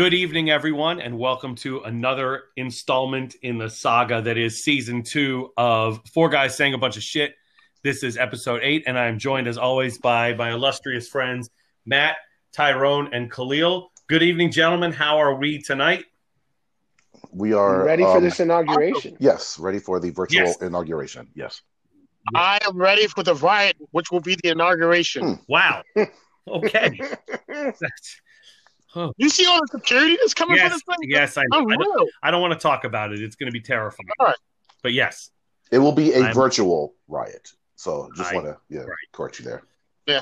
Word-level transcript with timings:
Good 0.00 0.14
evening, 0.14 0.48
everyone, 0.48 0.98
and 0.98 1.18
welcome 1.18 1.54
to 1.56 1.80
another 1.80 2.44
installment 2.56 3.34
in 3.42 3.58
the 3.58 3.68
saga 3.68 4.22
that 4.22 4.38
is 4.38 4.62
season 4.62 5.02
two 5.02 5.52
of 5.58 6.00
Four 6.14 6.30
Guys 6.30 6.56
Saying 6.56 6.72
a 6.72 6.78
Bunch 6.78 6.96
of 6.96 7.02
Shit. 7.02 7.34
This 7.84 8.02
is 8.02 8.16
episode 8.16 8.62
eight, 8.64 8.84
and 8.86 8.98
I 8.98 9.08
am 9.08 9.18
joined, 9.18 9.46
as 9.46 9.58
always, 9.58 9.98
by 9.98 10.32
my 10.32 10.52
illustrious 10.52 11.06
friends, 11.06 11.50
Matt, 11.84 12.16
Tyrone, 12.50 13.12
and 13.12 13.30
Khalil. 13.30 13.92
Good 14.08 14.22
evening, 14.22 14.50
gentlemen. 14.50 14.90
How 14.90 15.18
are 15.18 15.34
we 15.34 15.60
tonight? 15.60 16.06
We 17.30 17.52
are 17.52 17.84
ready 17.84 18.02
for 18.02 18.16
um, 18.16 18.24
this 18.24 18.40
inauguration. 18.40 19.18
Yes, 19.20 19.58
ready 19.58 19.80
for 19.80 20.00
the 20.00 20.08
virtual 20.12 20.46
Yes. 20.46 20.62
inauguration. 20.62 21.28
Yes. 21.34 21.60
I 22.34 22.58
am 22.66 22.78
ready 22.78 23.06
for 23.06 23.22
the 23.22 23.34
riot, 23.34 23.76
which 23.90 24.10
will 24.10 24.22
be 24.22 24.34
the 24.42 24.48
inauguration. 24.48 25.34
Hmm. 25.34 25.42
Wow. 25.46 25.82
Okay. 26.48 26.98
That's- 27.48 28.20
oh, 28.96 29.12
You 29.16 29.28
see 29.28 29.46
all 29.46 29.60
the 29.60 29.68
security 29.78 30.16
that's 30.20 30.34
coming 30.34 30.56
yes, 30.56 30.68
for 30.72 30.74
this 30.76 30.82
thing? 30.98 31.10
yes, 31.10 31.36
I 31.36 31.42
know. 31.50 31.68
I 31.70 31.76
don't, 31.76 32.10
I 32.24 32.30
don't 32.30 32.40
want 32.42 32.52
to 32.54 32.58
talk 32.58 32.84
about 32.84 33.12
it. 33.12 33.20
It's 33.22 33.36
going 33.36 33.48
to 33.48 33.52
be 33.52 33.60
terrifying. 33.60 34.08
All 34.18 34.26
right. 34.26 34.36
But 34.82 34.92
yes, 34.92 35.30
It 35.70 35.78
will 35.78 35.92
be 35.92 36.12
a 36.12 36.22
I'm- 36.24 36.34
virtual 36.34 36.94
riot. 37.08 37.52
So 37.76 38.10
just 38.16 38.34
want 38.34 38.44
to 38.46 38.58
yeah, 38.68 38.80
right. 38.80 38.88
correct 39.12 39.38
you 39.38 39.44
there. 39.46 39.62
Yeah. 40.06 40.20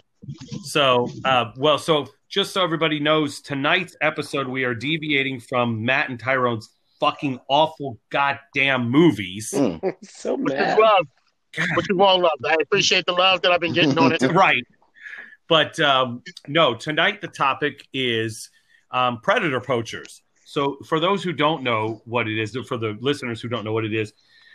So, 0.62 1.08
uh, 1.24 1.52
well, 1.56 1.76
so 1.78 2.06
just 2.28 2.52
so 2.52 2.62
everybody 2.62 3.00
knows, 3.00 3.40
tonight's 3.40 3.96
episode 4.00 4.46
we 4.46 4.62
are 4.64 4.74
deviating 4.74 5.40
from 5.40 5.84
Matt 5.84 6.08
and 6.08 6.20
Tyrone's 6.20 6.68
fucking 7.00 7.40
awful 7.48 7.98
goddamn 8.10 8.90
movies. 8.90 9.52
Mm. 9.56 9.94
so 10.04 10.36
Which 10.36 10.54
is 10.54 10.78
love. 10.78 11.06
God, 11.56 11.68
Which 11.76 11.86
you 11.88 12.00
all 12.02 12.20
love. 12.20 12.30
I 12.44 12.56
appreciate 12.62 13.06
the 13.06 13.12
love 13.12 13.42
that 13.42 13.50
I've 13.50 13.60
been 13.60 13.72
getting 13.72 13.98
on 13.98 14.12
it. 14.12 14.22
right. 14.32 14.64
But 15.48 15.80
um, 15.80 16.22
no, 16.46 16.74
tonight 16.74 17.20
the 17.22 17.28
topic 17.28 17.88
is 17.92 18.50
um, 18.90 19.20
predator 19.20 19.60
poachers. 19.60 20.22
So, 20.44 20.78
for 20.86 20.98
those 20.98 21.22
who 21.22 21.32
don't 21.32 21.62
know 21.62 22.02
what 22.04 22.28
it 22.28 22.38
is, 22.38 22.56
for 22.66 22.76
the 22.76 22.96
listeners 23.00 23.40
who 23.40 23.48
don't 23.48 23.64
know 23.64 23.72
what 23.72 23.84
it 23.84 23.94
is, 23.94 24.12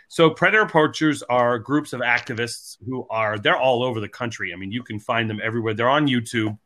so 0.08 0.30
predator 0.30 0.66
poachers 0.66 1.22
are 1.24 1.58
groups 1.58 1.92
of 1.92 2.00
activists 2.00 2.76
who 2.86 3.06
are 3.10 3.38
they're 3.38 3.56
all 3.56 3.82
over 3.82 4.00
the 4.00 4.08
country. 4.08 4.52
I 4.52 4.56
mean, 4.56 4.72
you 4.72 4.82
can 4.82 4.98
find 4.98 5.28
them 5.30 5.40
everywhere. 5.42 5.74
They're 5.74 5.88
on 5.88 6.06
YouTube, 6.08 6.58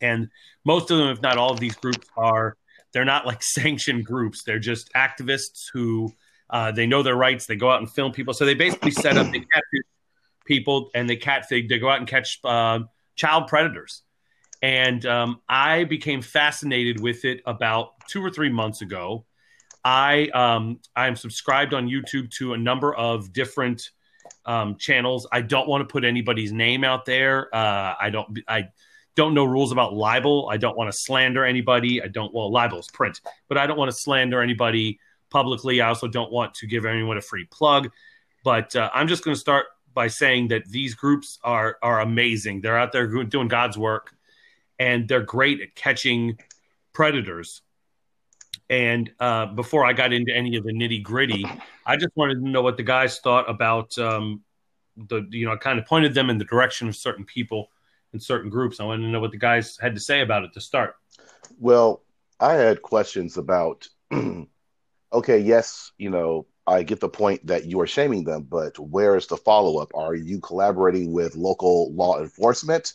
and 0.00 0.28
most 0.64 0.90
of 0.90 0.98
them, 0.98 1.08
if 1.08 1.20
not 1.22 1.38
all 1.38 1.52
of 1.52 1.60
these 1.60 1.74
groups, 1.74 2.06
are 2.16 2.56
they're 2.92 3.04
not 3.04 3.26
like 3.26 3.42
sanctioned 3.42 4.06
groups. 4.06 4.44
They're 4.44 4.58
just 4.58 4.92
activists 4.94 5.66
who 5.72 6.12
uh, 6.48 6.72
they 6.72 6.86
know 6.86 7.02
their 7.02 7.16
rights. 7.16 7.46
They 7.46 7.56
go 7.56 7.70
out 7.70 7.80
and 7.80 7.90
film 7.90 8.12
people. 8.12 8.32
So 8.32 8.44
they 8.44 8.54
basically 8.54 8.92
set 8.92 9.16
up 9.16 9.30
they 9.30 9.40
catfish 9.40 9.82
people 10.46 10.90
and 10.94 11.10
they 11.10 11.16
cat 11.16 11.46
they, 11.50 11.62
they 11.62 11.78
go 11.78 11.88
out 11.88 11.98
and 11.98 12.08
catch 12.08 12.38
uh, 12.44 12.80
child 13.16 13.48
predators. 13.48 14.03
And 14.64 15.04
um, 15.04 15.42
I 15.46 15.84
became 15.84 16.22
fascinated 16.22 16.98
with 16.98 17.26
it 17.26 17.42
about 17.44 17.90
two 18.08 18.24
or 18.24 18.30
three 18.30 18.48
months 18.48 18.80
ago. 18.80 19.26
I 19.84 20.28
um, 20.28 20.80
I'm 20.96 21.16
subscribed 21.16 21.74
on 21.74 21.86
YouTube 21.86 22.30
to 22.38 22.54
a 22.54 22.56
number 22.56 22.94
of 22.94 23.30
different 23.34 23.90
um, 24.46 24.76
channels. 24.78 25.28
I 25.30 25.42
don't 25.42 25.68
want 25.68 25.86
to 25.86 25.92
put 25.92 26.02
anybody's 26.02 26.50
name 26.50 26.82
out 26.82 27.04
there. 27.04 27.54
Uh, 27.54 27.94
I 28.00 28.08
don't 28.08 28.38
I 28.48 28.68
don't 29.16 29.34
know 29.34 29.44
rules 29.44 29.70
about 29.70 29.92
libel. 29.92 30.48
I 30.50 30.56
don't 30.56 30.78
want 30.78 30.90
to 30.90 30.96
slander 30.96 31.44
anybody. 31.44 32.02
I 32.02 32.08
don't 32.08 32.32
well 32.32 32.50
libel 32.50 32.78
is 32.78 32.88
print, 32.88 33.20
but 33.50 33.58
I 33.58 33.66
don't 33.66 33.76
want 33.76 33.90
to 33.90 33.96
slander 33.96 34.40
anybody 34.40 34.98
publicly. 35.28 35.82
I 35.82 35.88
also 35.88 36.08
don't 36.08 36.32
want 36.32 36.54
to 36.54 36.66
give 36.66 36.86
anyone 36.86 37.18
a 37.18 37.20
free 37.20 37.44
plug. 37.50 37.90
But 38.44 38.74
uh, 38.74 38.88
I'm 38.94 39.08
just 39.08 39.24
going 39.24 39.34
to 39.34 39.40
start 39.40 39.66
by 39.92 40.08
saying 40.08 40.48
that 40.48 40.64
these 40.70 40.94
groups 40.94 41.38
are 41.44 41.76
are 41.82 42.00
amazing. 42.00 42.62
They're 42.62 42.78
out 42.78 42.92
there 42.92 43.06
doing 43.24 43.48
God's 43.48 43.76
work, 43.76 44.14
and 44.78 45.08
they're 45.08 45.22
great 45.22 45.60
at 45.60 45.74
catching 45.74 46.38
predators. 46.92 47.62
And 48.70 49.10
uh, 49.20 49.46
before 49.46 49.84
I 49.84 49.92
got 49.92 50.12
into 50.12 50.34
any 50.34 50.56
of 50.56 50.64
the 50.64 50.72
nitty 50.72 51.02
gritty, 51.02 51.44
I 51.86 51.96
just 51.96 52.16
wanted 52.16 52.36
to 52.36 52.48
know 52.48 52.62
what 52.62 52.76
the 52.76 52.82
guys 52.82 53.18
thought 53.20 53.48
about 53.48 53.96
um, 53.98 54.42
the 54.96 55.26
you 55.30 55.46
know 55.46 55.52
I 55.52 55.56
kind 55.56 55.78
of 55.78 55.86
pointed 55.86 56.14
them 56.14 56.30
in 56.30 56.38
the 56.38 56.44
direction 56.44 56.88
of 56.88 56.96
certain 56.96 57.24
people 57.24 57.68
and 58.12 58.22
certain 58.22 58.50
groups. 58.50 58.80
I 58.80 58.84
wanted 58.84 59.02
to 59.02 59.08
know 59.08 59.20
what 59.20 59.32
the 59.32 59.38
guys 59.38 59.76
had 59.80 59.94
to 59.94 60.00
say 60.00 60.20
about 60.20 60.44
it 60.44 60.52
to 60.54 60.60
start. 60.60 60.94
Well, 61.58 62.02
I 62.40 62.54
had 62.54 62.82
questions 62.82 63.36
about 63.36 63.88
okay, 65.12 65.38
yes, 65.38 65.92
you 65.98 66.10
know, 66.10 66.46
I 66.66 66.82
get 66.84 67.00
the 67.00 67.08
point 67.08 67.46
that 67.46 67.66
you 67.66 67.80
are 67.80 67.86
shaming 67.86 68.24
them, 68.24 68.46
but 68.48 68.78
where 68.78 69.16
is 69.16 69.26
the 69.26 69.36
follow 69.36 69.78
up? 69.78 69.90
Are 69.94 70.14
you 70.14 70.40
collaborating 70.40 71.12
with 71.12 71.36
local 71.36 71.92
law 71.92 72.20
enforcement 72.20 72.94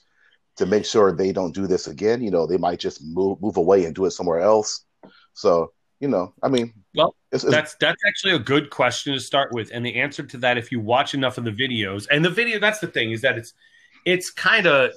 to 0.60 0.66
make 0.66 0.86
sure 0.86 1.12
they 1.12 1.32
don't 1.32 1.56
do 1.56 1.68
this 1.68 1.88
again? 1.88 2.22
You 2.22 2.32
know, 2.32 2.46
they 2.46 2.58
might 2.58 2.80
just 2.80 3.04
move 3.04 3.42
move 3.42 3.58
away 3.58 3.86
and 3.86 3.96
do 3.96 4.06
it 4.06 4.12
somewhere 4.12 4.40
else. 4.40 4.86
So, 5.34 5.74
you 6.00 6.08
know, 6.08 6.34
I 6.44 6.48
mean, 6.48 6.74
Well, 6.96 7.16
it's, 7.32 7.44
it's, 7.44 7.52
That's 7.52 7.76
that's 7.80 8.02
actually 8.08 8.34
a 8.34 8.40
good 8.40 8.70
question 8.70 9.14
to 9.14 9.20
start 9.20 9.52
with, 9.54 9.70
and 9.74 9.86
the 9.86 9.96
answer 9.96 10.24
to 10.24 10.38
that, 10.40 10.58
if 10.58 10.72
you 10.72 10.80
watch 10.80 11.14
enough 11.14 11.38
of 11.38 11.44
the 11.44 11.52
videos, 11.52 12.08
and 12.12 12.24
the 12.24 12.30
video, 12.30 12.60
that's 12.60 12.80
the 12.80 12.88
thing, 12.88 13.12
is 13.12 13.22
that 13.22 13.38
it's 13.38 13.54
it's 14.06 14.30
kind 14.32 14.66
of 14.66 14.92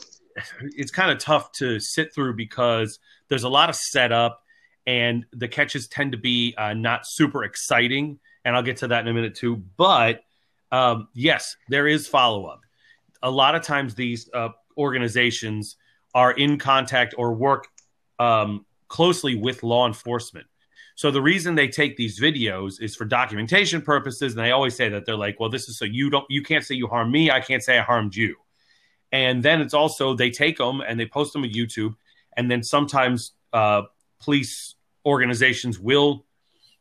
it's 0.62 0.90
kind 0.90 1.10
of 1.10 1.18
tough 1.18 1.52
to 1.52 1.78
sit 1.78 2.14
through 2.14 2.34
because 2.34 2.98
there's 3.28 3.44
a 3.44 3.48
lot 3.48 3.68
of 3.68 3.76
setup, 3.76 4.42
and 4.86 5.26
the 5.32 5.48
catches 5.48 5.88
tend 5.88 6.12
to 6.12 6.18
be 6.18 6.54
uh, 6.56 6.74
not 6.74 7.06
super 7.06 7.44
exciting, 7.44 8.18
and 8.44 8.56
I'll 8.56 8.62
get 8.62 8.78
to 8.78 8.88
that 8.88 9.00
in 9.00 9.08
a 9.08 9.14
minute 9.14 9.34
too. 9.34 9.62
But 9.76 10.22
um, 10.70 11.08
yes, 11.14 11.56
there 11.68 11.86
is 11.86 12.08
follow 12.08 12.46
up. 12.46 12.60
A 13.22 13.30
lot 13.30 13.54
of 13.54 13.62
times, 13.62 13.94
these 13.94 14.30
uh, 14.32 14.48
organizations 14.76 15.76
are 16.14 16.32
in 16.32 16.58
contact 16.58 17.14
or 17.16 17.32
work 17.34 17.68
um, 18.18 18.66
closely 18.88 19.34
with 19.34 19.62
law 19.62 19.86
enforcement. 19.86 20.46
So 20.94 21.10
the 21.10 21.22
reason 21.22 21.54
they 21.54 21.68
take 21.68 21.96
these 21.96 22.20
videos 22.20 22.80
is 22.80 22.94
for 22.94 23.04
documentation 23.04 23.80
purposes, 23.80 24.34
and 24.34 24.44
they 24.44 24.50
always 24.50 24.76
say 24.76 24.88
that 24.90 25.06
they're 25.06 25.16
like, 25.16 25.40
"Well, 25.40 25.48
this 25.48 25.68
is 25.68 25.78
so 25.78 25.84
you 25.84 26.10
don't, 26.10 26.26
you 26.28 26.42
can't 26.42 26.64
say 26.64 26.74
you 26.74 26.86
harmed 26.86 27.10
me, 27.10 27.30
I 27.30 27.40
can't 27.40 27.62
say 27.62 27.78
I 27.78 27.82
harmed 27.82 28.14
you." 28.14 28.36
And 29.10 29.42
then 29.42 29.60
it's 29.60 29.74
also 29.74 30.14
they 30.14 30.30
take 30.30 30.58
them 30.58 30.80
and 30.80 31.00
they 31.00 31.06
post 31.06 31.32
them 31.32 31.42
on 31.42 31.50
YouTube, 31.50 31.94
and 32.36 32.50
then 32.50 32.62
sometimes 32.62 33.32
uh, 33.52 33.82
police 34.20 34.74
organizations 35.04 35.78
will 35.78 36.24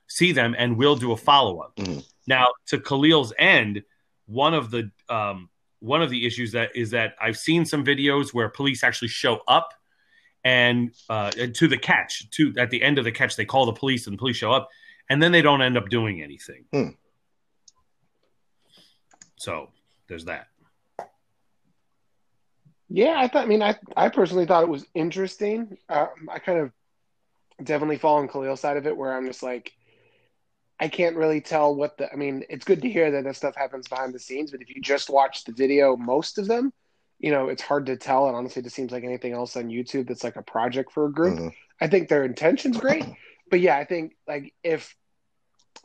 see 0.07 0.33
them 0.33 0.55
and 0.57 0.77
will 0.77 0.95
do 0.95 1.13
a 1.13 1.17
follow 1.17 1.59
up. 1.59 1.75
Mhm. 1.77 2.05
Now, 2.27 2.47
to 2.67 2.77
Khalil's 2.79 3.33
end, 3.37 3.83
one 4.25 4.53
of 4.53 4.71
the 4.71 4.91
um, 5.09 5.49
one 5.81 6.01
of 6.01 6.09
the 6.09 6.25
issues 6.25 6.53
that 6.53 6.73
is 6.75 6.91
that 6.91 7.15
I've 7.19 7.37
seen 7.37 7.65
some 7.65 7.83
videos 7.83 8.33
where 8.33 8.47
police 8.49 8.83
actually 8.83 9.09
show 9.09 9.41
up 9.47 9.73
and 10.43 10.91
uh, 11.09 11.31
to 11.31 11.67
the 11.67 11.77
catch 11.77 12.29
to 12.31 12.53
at 12.57 12.69
the 12.69 12.81
end 12.81 12.97
of 12.97 13.03
the 13.03 13.11
catch 13.11 13.35
they 13.35 13.45
call 13.45 13.65
the 13.65 13.73
police 13.73 14.07
and 14.07 14.13
the 14.13 14.17
police 14.17 14.37
show 14.37 14.51
up 14.51 14.69
and 15.09 15.21
then 15.21 15.31
they 15.31 15.41
don't 15.41 15.61
end 15.61 15.77
up 15.77 15.89
doing 15.89 16.21
anything 16.21 16.65
Hmm. 16.71 16.89
so 19.35 19.69
there's 20.07 20.25
that 20.25 20.47
Yeah, 22.93 23.15
I 23.17 23.27
thought. 23.29 23.45
I 23.45 23.47
mean, 23.47 23.61
I 23.61 23.75
I 23.95 24.09
personally 24.09 24.45
thought 24.45 24.63
it 24.63 24.69
was 24.69 24.85
interesting. 24.93 25.77
Um, 25.87 26.29
I 26.29 26.39
kind 26.39 26.59
of 26.59 26.71
definitely 27.63 27.97
fall 27.97 28.17
on 28.17 28.27
Khalil's 28.27 28.59
side 28.59 28.75
of 28.75 28.85
it, 28.85 28.97
where 28.97 29.13
I'm 29.13 29.25
just 29.25 29.41
like, 29.43 29.71
I 30.81 30.87
can't 30.87 31.15
really 31.15 31.41
tell 31.41 31.75
what 31.75 31.97
the. 31.97 32.11
I 32.11 32.15
mean, 32.15 32.43
it's 32.49 32.65
good 32.65 32.81
to 32.81 32.89
hear 32.89 33.11
that 33.11 33.23
that 33.23 33.35
stuff 33.35 33.55
happens 33.55 33.87
behind 33.87 34.13
the 34.13 34.19
scenes, 34.19 34.49
but 34.49 34.61
if 34.63 34.69
you 34.75 34.81
just 34.81 35.11
watch 35.11 35.43
the 35.43 35.51
video, 35.51 35.95
most 35.95 36.39
of 36.39 36.47
them, 36.47 36.73
you 37.19 37.29
know, 37.29 37.49
it's 37.49 37.61
hard 37.61 37.85
to 37.85 37.95
tell. 37.95 38.27
And 38.27 38.35
honestly, 38.35 38.61
it 38.61 38.63
just 38.63 38.75
seems 38.75 38.91
like 38.91 39.03
anything 39.03 39.31
else 39.31 39.55
on 39.55 39.65
YouTube 39.65 40.07
that's 40.07 40.23
like 40.23 40.37
a 40.37 40.41
project 40.41 40.91
for 40.91 41.05
a 41.05 41.11
group. 41.11 41.37
Mhm. 41.37 41.53
I 41.79 41.87
think 41.87 42.09
their 42.09 42.25
intention's 42.25 42.77
great, 42.77 43.05
but 43.51 43.59
yeah, 43.59 43.77
I 43.77 43.85
think 43.85 44.15
like 44.27 44.55
if 44.63 44.95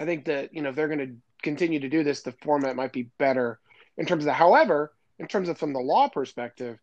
I 0.01 0.07
think 0.07 0.25
that 0.25 0.55
you 0.55 0.63
know 0.63 0.71
if 0.71 0.77
they're 0.77 0.89
going 0.89 1.07
to 1.07 1.15
continue 1.43 1.81
to 1.81 1.91
do 1.91 2.03
this, 2.03 2.23
the 2.23 2.33
format 2.33 2.75
might 2.75 2.95
be 2.95 3.11
better 3.19 3.61
in 3.99 4.07
terms 4.07 4.25
of. 4.25 4.33
However, 4.33 4.95
in 5.19 5.29
terms 5.29 5.51
of 5.51 5.59
from 5.59 5.75
the 5.75 5.81
law 5.81 6.09
perspective, 6.09 6.79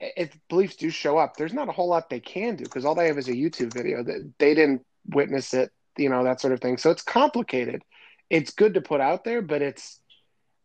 if 0.00 0.34
beliefs 0.48 0.76
do 0.76 0.88
show 0.88 1.18
up, 1.18 1.36
there's 1.36 1.52
not 1.52 1.68
a 1.68 1.72
whole 1.72 1.88
lot 1.88 2.08
they 2.08 2.20
can 2.20 2.56
do 2.56 2.64
because 2.64 2.86
all 2.86 2.94
they 2.94 3.08
have 3.08 3.18
is 3.18 3.28
a 3.28 3.34
YouTube 3.34 3.74
video 3.74 4.02
that 4.02 4.32
they 4.38 4.54
didn't 4.54 4.86
witness 5.06 5.52
it, 5.52 5.70
you 6.00 6.10
know 6.10 6.24
that 6.24 6.40
sort 6.40 6.54
of 6.54 6.60
thing. 6.60 6.78
So 6.78 6.90
it's 6.90 7.02
complicated. 7.02 7.84
It's 8.30 8.52
good 8.52 8.74
to 8.74 8.82
put 8.82 9.00
out 9.02 9.24
there, 9.24 9.42
but 9.42 9.62
it's 9.62 10.00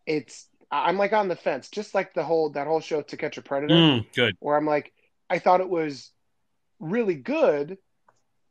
it's 0.07 0.47
I'm 0.71 0.97
like 0.97 1.13
on 1.13 1.29
the 1.29 1.35
fence, 1.35 1.69
just 1.69 1.95
like 1.95 2.13
the 2.13 2.23
whole 2.25 2.51
that 2.51 2.67
whole 2.67 2.81
show 2.81 3.01
To 3.03 3.17
Catch 3.17 3.37
a 3.37 3.43
Predator 3.43 3.89
Mm, 3.91 4.05
good 4.15 4.35
where 4.39 4.57
I'm 4.57 4.65
like, 4.65 4.93
I 5.29 5.39
thought 5.39 5.61
it 5.61 5.69
was 5.69 6.11
really 6.79 7.15
good, 7.15 7.77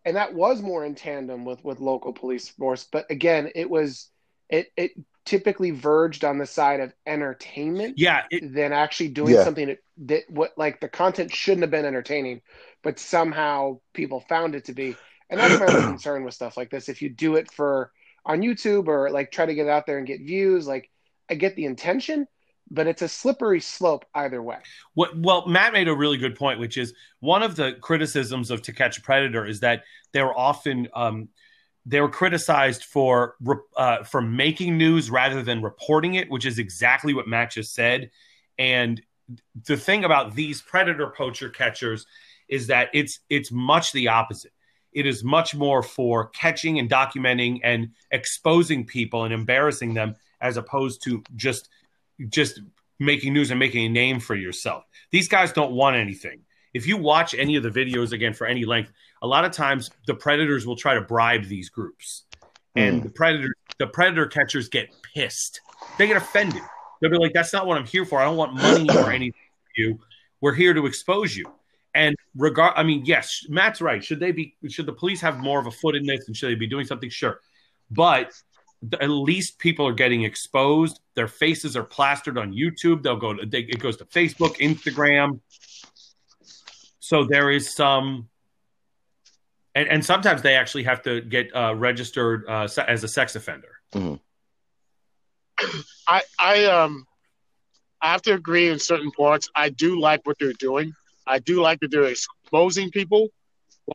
and 0.04 0.16
that 0.16 0.34
was 0.34 0.62
more 0.62 0.84
in 0.84 0.94
tandem 0.94 1.44
with 1.44 1.64
with 1.64 1.80
local 1.80 2.12
police 2.12 2.48
force. 2.48 2.86
But 2.90 3.10
again, 3.10 3.50
it 3.54 3.70
was 3.70 4.10
it 4.50 4.68
it 4.76 4.92
typically 5.24 5.70
verged 5.70 6.24
on 6.24 6.38
the 6.38 6.46
side 6.46 6.80
of 6.80 6.92
entertainment 7.06 7.96
yeah 7.96 8.22
it, 8.30 8.44
than 8.54 8.72
actually 8.72 9.08
doing 9.08 9.34
Yeah. 9.34 9.44
something 9.44 9.68
that, 9.68 9.78
that 10.06 10.22
what 10.28 10.52
like 10.58 10.80
the 10.80 10.88
content 10.88 11.32
shouldn't 11.32 11.62
have 11.62 11.70
been 11.70 11.86
entertaining, 11.86 12.42
but 12.82 12.98
somehow 12.98 13.80
people 13.94 14.20
found 14.28 14.54
it 14.54 14.66
to 14.66 14.74
be. 14.74 15.00
And 15.30 15.40
that's 15.40 15.60
my 15.60 15.66
concern 15.90 16.24
with 16.24 16.34
stuff 16.34 16.56
like 16.56 16.70
this. 16.70 16.88
If 16.88 17.02
you 17.02 17.08
do 17.08 17.36
it 17.36 17.50
for 17.50 17.92
on 18.26 18.40
YouTube 18.40 18.88
or 18.88 19.10
like 19.10 19.30
try 19.30 19.46
to 19.46 19.54
get 19.54 19.68
out 19.68 19.86
there 19.86 19.98
and 19.98 20.06
get 20.06 20.20
views, 20.20 20.66
like 20.66 20.90
I 21.30 21.34
get 21.34 21.56
the 21.56 21.64
intention, 21.64 22.26
but 22.70 22.86
it's 22.86 23.02
a 23.02 23.08
slippery 23.08 23.60
slope 23.60 24.04
either 24.14 24.42
way. 24.42 24.58
What, 24.94 25.16
well, 25.16 25.46
Matt 25.46 25.72
made 25.72 25.88
a 25.88 25.94
really 25.94 26.16
good 26.16 26.34
point, 26.34 26.58
which 26.58 26.78
is 26.78 26.94
one 27.20 27.42
of 27.42 27.56
the 27.56 27.74
criticisms 27.80 28.50
of 28.50 28.62
To 28.62 28.72
Catch 28.72 28.98
a 28.98 29.02
Predator 29.02 29.46
is 29.46 29.60
that 29.60 29.84
they 30.12 30.22
were 30.22 30.36
often 30.36 30.88
um, 30.94 31.28
they 31.86 32.00
were 32.00 32.08
criticized 32.08 32.84
for 32.84 33.36
uh, 33.76 34.04
for 34.04 34.22
making 34.22 34.78
news 34.78 35.10
rather 35.10 35.42
than 35.42 35.60
reporting 35.60 36.14
it, 36.14 36.30
which 36.30 36.46
is 36.46 36.58
exactly 36.58 37.12
what 37.12 37.28
Matt 37.28 37.52
just 37.52 37.74
said. 37.74 38.10
And 38.58 39.02
the 39.66 39.76
thing 39.76 40.04
about 40.04 40.34
these 40.34 40.62
predator 40.62 41.12
poacher 41.14 41.50
catchers 41.50 42.06
is 42.48 42.68
that 42.68 42.88
it's 42.94 43.20
it's 43.28 43.52
much 43.52 43.92
the 43.92 44.08
opposite. 44.08 44.52
It 44.94 45.06
is 45.06 45.24
much 45.24 45.54
more 45.54 45.82
for 45.82 46.28
catching 46.28 46.78
and 46.78 46.88
documenting 46.88 47.60
and 47.64 47.90
exposing 48.10 48.86
people 48.86 49.24
and 49.24 49.34
embarrassing 49.34 49.94
them 49.94 50.16
as 50.40 50.56
opposed 50.56 51.02
to 51.04 51.22
just 51.36 51.68
just 52.28 52.60
making 53.00 53.32
news 53.32 53.50
and 53.50 53.58
making 53.58 53.86
a 53.86 53.88
name 53.88 54.20
for 54.20 54.36
yourself. 54.36 54.84
These 55.10 55.28
guys 55.28 55.52
don't 55.52 55.72
want 55.72 55.96
anything. 55.96 56.40
If 56.72 56.86
you 56.86 56.96
watch 56.96 57.34
any 57.34 57.56
of 57.56 57.62
the 57.62 57.70
videos 57.70 58.12
again 58.12 58.34
for 58.34 58.46
any 58.46 58.64
length, 58.64 58.92
a 59.22 59.26
lot 59.26 59.44
of 59.44 59.52
times 59.52 59.90
the 60.06 60.14
predators 60.14 60.66
will 60.66 60.76
try 60.76 60.94
to 60.94 61.00
bribe 61.00 61.44
these 61.44 61.68
groups. 61.68 62.24
And 62.76 63.00
mm. 63.00 63.04
the 63.04 63.10
predator 63.10 63.54
the 63.78 63.86
predator 63.88 64.26
catchers 64.26 64.68
get 64.68 64.94
pissed. 65.14 65.60
They 65.98 66.06
get 66.06 66.16
offended. 66.16 66.62
They'll 67.00 67.10
be 67.10 67.18
like, 67.18 67.32
that's 67.32 67.52
not 67.52 67.66
what 67.66 67.76
I'm 67.76 67.86
here 67.86 68.04
for. 68.04 68.20
I 68.20 68.24
don't 68.24 68.36
want 68.36 68.54
money 68.54 68.88
or 68.96 69.10
anything 69.10 69.32
from 69.32 69.72
you. 69.76 69.98
We're 70.40 70.54
here 70.54 70.74
to 70.74 70.86
expose 70.86 71.36
you. 71.36 71.46
And 71.94 72.16
regard 72.36 72.74
I 72.76 72.82
mean, 72.82 73.04
yes, 73.04 73.46
Matt's 73.48 73.80
right. 73.80 74.02
Should 74.02 74.20
they 74.20 74.32
be 74.32 74.56
should 74.68 74.86
the 74.86 74.92
police 74.92 75.20
have 75.20 75.38
more 75.38 75.60
of 75.60 75.66
a 75.66 75.70
foot 75.70 75.94
in 75.94 76.04
this 76.04 76.26
and 76.26 76.36
should 76.36 76.50
they 76.50 76.54
be 76.56 76.66
doing 76.66 76.86
something? 76.86 77.10
Sure. 77.10 77.40
But 77.90 78.32
at 79.00 79.08
least 79.08 79.58
people 79.58 79.86
are 79.86 79.92
getting 79.94 80.24
exposed. 80.24 81.00
Their 81.14 81.28
faces 81.28 81.76
are 81.76 81.84
plastered 81.84 82.36
on 82.36 82.52
YouTube. 82.52 83.02
They'll 83.02 83.16
go 83.16 83.34
to 83.34 83.46
they, 83.46 83.60
it 83.60 83.78
goes 83.78 83.96
to 83.98 84.04
Facebook, 84.06 84.56
Instagram. 84.58 85.40
So 86.98 87.24
there 87.24 87.50
is 87.50 87.74
some, 87.74 88.28
and, 89.74 89.88
and 89.88 90.04
sometimes 90.04 90.42
they 90.42 90.54
actually 90.54 90.84
have 90.84 91.02
to 91.02 91.20
get 91.20 91.54
uh, 91.54 91.74
registered 91.74 92.44
uh, 92.48 92.66
as 92.88 93.04
a 93.04 93.08
sex 93.08 93.36
offender. 93.36 93.68
Mm-hmm. 93.92 94.14
I 96.08 96.22
I 96.38 96.64
um 96.64 97.06
I 98.00 98.10
have 98.10 98.22
to 98.22 98.34
agree 98.34 98.68
in 98.68 98.78
certain 98.78 99.10
parts. 99.12 99.48
I 99.54 99.68
do 99.68 100.00
like 100.00 100.26
what 100.26 100.38
they're 100.38 100.52
doing. 100.54 100.92
I 101.26 101.38
do 101.38 101.60
like 101.60 101.80
that 101.80 101.90
they're 101.90 102.04
exposing 102.04 102.90
people. 102.90 103.28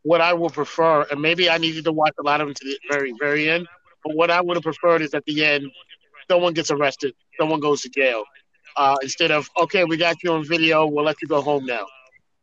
What 0.04 0.22
I 0.22 0.34
would 0.34 0.54
prefer, 0.54 1.06
and 1.10 1.22
maybe 1.22 1.50
I 1.50 1.58
needed 1.58 1.86
to 1.86 1.92
watch 1.92 2.14
a 2.20 2.24
lot 2.24 2.42
of 2.42 2.48
them 2.48 2.54
to 2.54 2.66
the 2.66 2.80
very 2.92 3.14
very 3.20 3.50
end 3.50 3.68
but 4.04 4.16
what 4.16 4.32
I 4.32 4.42
would 4.42 4.58
have 4.58 4.64
preferred 4.64 5.02
is 5.02 5.14
at 5.14 5.26
the 5.26 5.44
end, 5.44 5.72
someone 6.30 6.54
gets 6.54 6.72
arrested, 6.72 7.14
someone 7.40 7.60
goes 7.60 7.82
to 7.82 7.90
jail, 7.90 8.24
uh, 8.78 8.96
instead 9.02 9.32
of 9.32 9.50
okay, 9.62 9.84
we 9.84 9.98
got 9.98 10.18
you 10.24 10.32
on 10.34 10.46
video, 10.46 10.86
we'll 10.88 11.06
let 11.06 11.22
you 11.22 11.28
go 11.28 11.42
home 11.42 11.66
now. 11.66 11.86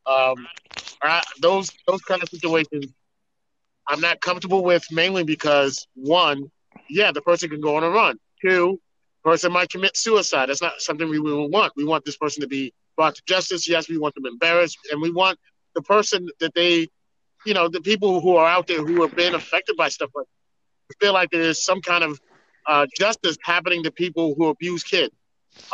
Um, 0.07 0.47
those 1.41 1.71
those 1.87 2.03
kind 2.03 2.23
of 2.23 2.29
situations, 2.29 2.87
I'm 3.89 4.01
not 4.01 4.21
comfortable 4.21 4.63
with 4.65 4.85
mainly 4.91 5.25
because 5.25 5.87
one, 5.95 6.51
yeah, 6.89 7.13
the 7.13 7.23
person 7.23 7.49
can 7.49 7.61
go 7.61 7.77
on 7.77 7.85
a 7.85 7.91
run. 7.91 8.19
Two, 8.43 8.81
person 9.25 9.53
might 9.53 9.71
commit 9.71 9.97
suicide. 9.97 10.49
That's 10.49 10.63
not 10.63 10.81
something 10.81 11.09
we 11.09 11.19
would 11.19 11.53
want. 11.53 11.73
We 11.77 11.85
want 11.85 12.05
this 12.05 12.17
person 12.17 12.43
to 12.43 12.49
be 12.49 12.73
brought 12.97 13.15
to 13.17 13.23
justice. 13.27 13.69
Yes, 13.69 13.89
we 13.89 13.99
want 13.99 14.15
them 14.15 14.27
embarrassed, 14.27 14.79
and 14.91 15.01
we 15.01 15.11
want 15.11 15.39
the 15.75 15.83
person 15.83 16.29
that 16.41 16.55
they, 16.55 16.89
you 17.45 17.55
know, 17.55 17.69
the 17.69 17.81
people 17.81 18.21
who 18.21 18.37
are 18.37 18.47
out 18.47 18.67
there 18.67 18.85
who 18.85 19.03
have 19.03 19.15
been 19.15 19.35
affected 19.35 19.77
by 19.77 19.89
stuff 19.89 20.11
like 20.15 20.27
feel 21.01 21.13
like 21.13 21.31
there's 21.31 21.65
some 21.65 21.81
kind 21.81 22.05
of 22.05 22.21
uh, 22.67 22.87
justice 22.97 23.37
happening 23.43 23.83
to 23.83 23.91
people 23.91 24.35
who 24.37 24.47
abuse 24.47 24.83
kids. 24.83 25.15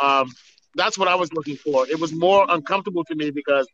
Um, 0.01 0.29
that's 0.75 0.97
what 0.97 1.07
I 1.07 1.15
was 1.15 1.31
looking 1.33 1.55
for. 1.55 1.87
It 1.87 1.99
was 1.99 2.11
more 2.13 2.45
uncomfortable 2.49 3.03
to 3.05 3.15
me 3.15 3.31
because 3.31 3.67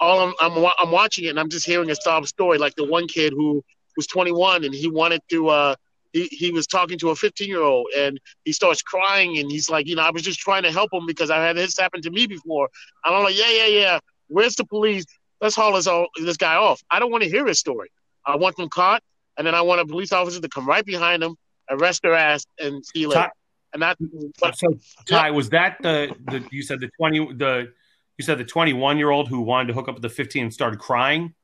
all 0.00 0.20
I'm, 0.20 0.34
I'm, 0.40 0.72
I'm 0.78 0.90
watching 0.90 1.24
it 1.24 1.28
and 1.28 1.40
I'm 1.40 1.48
just 1.48 1.66
hearing 1.66 1.90
a 1.90 1.94
sob 1.94 2.26
story, 2.26 2.58
like 2.58 2.74
the 2.76 2.84
one 2.84 3.08
kid 3.08 3.32
who 3.32 3.62
was 3.96 4.06
21 4.06 4.64
and 4.64 4.74
he 4.74 4.88
wanted 4.88 5.22
to. 5.30 5.48
Uh, 5.48 5.74
he, 6.16 6.28
he 6.30 6.50
was 6.50 6.66
talking 6.66 6.98
to 6.98 7.10
a 7.10 7.16
15 7.16 7.48
year 7.48 7.62
old 7.62 7.86
and 7.96 8.18
he 8.44 8.52
starts 8.52 8.82
crying 8.82 9.38
and 9.38 9.50
he's 9.50 9.68
like, 9.68 9.86
you 9.86 9.96
know, 9.96 10.02
I 10.02 10.10
was 10.10 10.22
just 10.22 10.38
trying 10.38 10.62
to 10.62 10.72
help 10.72 10.92
him 10.92 11.06
because 11.06 11.30
I 11.30 11.44
had 11.44 11.56
this 11.56 11.78
happen 11.78 12.02
to 12.02 12.10
me 12.10 12.26
before. 12.26 12.68
And 13.04 13.14
I'm 13.14 13.22
like, 13.24 13.38
yeah, 13.38 13.50
yeah, 13.50 13.66
yeah. 13.66 13.98
Where's 14.28 14.56
the 14.56 14.64
police? 14.64 15.04
Let's 15.40 15.54
haul 15.54 15.74
this 15.74 15.86
all 15.86 16.08
this 16.16 16.36
guy 16.36 16.54
off. 16.54 16.82
I 16.90 16.98
don't 16.98 17.10
want 17.10 17.22
to 17.24 17.28
hear 17.28 17.46
his 17.46 17.58
story. 17.58 17.90
I 18.24 18.36
want 18.36 18.56
them 18.56 18.68
caught 18.68 19.02
and 19.36 19.46
then 19.46 19.54
I 19.54 19.62
want 19.62 19.80
a 19.80 19.86
police 19.86 20.12
officer 20.12 20.40
to 20.40 20.48
come 20.48 20.66
right 20.66 20.84
behind 20.84 21.22
them, 21.22 21.36
arrest 21.70 22.02
their 22.02 22.14
ass, 22.14 22.46
and 22.58 22.84
see 22.84 23.00
you 23.00 23.08
later. 23.08 23.30
And 23.72 23.82
that. 23.82 23.98
But, 24.40 24.56
so, 24.56 24.78
Ty, 25.08 25.32
was 25.32 25.50
that 25.50 25.76
the 25.82 26.14
the 26.24 26.46
you 26.50 26.62
said 26.62 26.80
the 26.80 26.88
twenty 26.98 27.18
the 27.18 27.72
you 28.16 28.24
said 28.24 28.38
the 28.38 28.44
twenty 28.44 28.72
one 28.72 28.96
year 28.96 29.10
old 29.10 29.28
who 29.28 29.42
wanted 29.42 29.68
to 29.68 29.74
hook 29.74 29.88
up 29.88 29.94
with 29.94 30.02
the 30.02 30.08
fifteen 30.08 30.44
and 30.44 30.54
started 30.54 30.78
crying? 30.78 31.34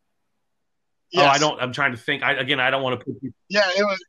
Yes. 1.10 1.24
Oh, 1.24 1.28
I 1.28 1.38
don't. 1.38 1.60
I'm 1.60 1.72
trying 1.72 1.92
to 1.92 1.98
think. 1.98 2.22
I, 2.22 2.32
again, 2.32 2.58
I 2.58 2.70
don't 2.70 2.82
want 2.82 2.98
to 2.98 3.04
put. 3.04 3.22
You... 3.22 3.34
Yeah, 3.48 3.68
it 3.76 3.82
was. 3.82 4.02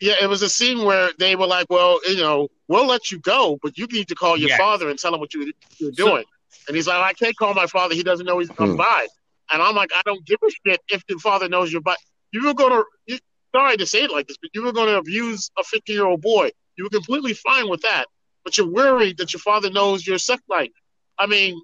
Yeah, 0.00 0.14
it 0.20 0.28
was 0.28 0.42
a 0.42 0.48
scene 0.48 0.84
where 0.84 1.10
they 1.18 1.36
were 1.36 1.46
like, 1.46 1.66
"Well, 1.68 2.00
you 2.08 2.16
know, 2.16 2.48
we'll 2.68 2.86
let 2.86 3.10
you 3.10 3.18
go, 3.18 3.58
but 3.62 3.76
you 3.76 3.86
need 3.86 4.08
to 4.08 4.14
call 4.14 4.36
your 4.36 4.48
yes. 4.48 4.58
father 4.58 4.88
and 4.88 4.98
tell 4.98 5.14
him 5.14 5.20
what 5.20 5.34
you, 5.34 5.42
are 5.42 5.90
doing." 5.90 6.24
So, 6.24 6.62
and 6.68 6.76
he's 6.76 6.86
like, 6.86 7.02
"I 7.02 7.12
can't 7.12 7.36
call 7.36 7.54
my 7.54 7.66
father. 7.66 7.94
He 7.94 8.02
doesn't 8.02 8.26
know 8.26 8.38
he's 8.38 8.48
come 8.48 8.70
hmm. 8.70 8.76
by." 8.76 9.06
And 9.52 9.60
I'm 9.60 9.74
like, 9.74 9.90
"I 9.94 10.02
don't 10.04 10.24
give 10.24 10.38
a 10.42 10.50
shit 10.50 10.80
if 10.88 11.02
your 11.08 11.18
father 11.18 11.48
knows 11.48 11.70
you're 11.70 11.82
by 11.82 11.96
you 12.32 12.46
were 12.46 12.54
going 12.54 12.82
to, 13.08 13.20
sorry 13.54 13.76
to 13.76 13.86
say 13.86 14.04
it 14.04 14.10
like 14.10 14.28
this, 14.28 14.36
but 14.40 14.50
you 14.54 14.62
were 14.62 14.72
going 14.72 14.88
to 14.88 14.98
abuse 14.98 15.50
a 15.58 15.64
50 15.64 15.92
year 15.92 16.06
old 16.06 16.20
boy. 16.20 16.50
You 16.76 16.84
were 16.84 16.90
completely 16.90 17.34
fine 17.34 17.68
with 17.68 17.82
that, 17.82 18.06
but 18.44 18.56
you're 18.56 18.70
worried 18.70 19.18
that 19.18 19.32
your 19.32 19.40
father 19.40 19.70
knows 19.70 20.06
your 20.06 20.18
sex 20.18 20.42
life. 20.48 20.70
I 21.18 21.26
mean, 21.26 21.60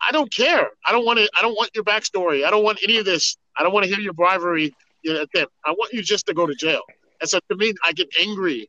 I 0.00 0.12
don't 0.12 0.32
care. 0.32 0.68
I 0.86 0.92
don't 0.92 1.04
want 1.04 1.18
to. 1.18 1.28
I 1.36 1.42
don't 1.42 1.54
want 1.54 1.70
your 1.74 1.84
backstory. 1.84 2.44
I 2.44 2.50
don't 2.50 2.62
want 2.62 2.78
any 2.82 2.98
of 2.98 3.04
this. 3.04 3.36
I 3.56 3.62
don't 3.62 3.72
want 3.72 3.84
to 3.84 3.90
hear 3.90 4.00
your 4.00 4.12
bribery. 4.12 4.74
You 5.02 5.14
know, 5.14 5.26
I 5.64 5.70
want 5.72 5.92
you 5.92 6.02
just 6.02 6.26
to 6.26 6.34
go 6.34 6.46
to 6.46 6.54
jail. 6.54 6.82
And 7.24 7.30
so 7.30 7.40
to 7.50 7.56
me, 7.56 7.72
I 7.82 7.94
get 7.94 8.08
angry. 8.20 8.68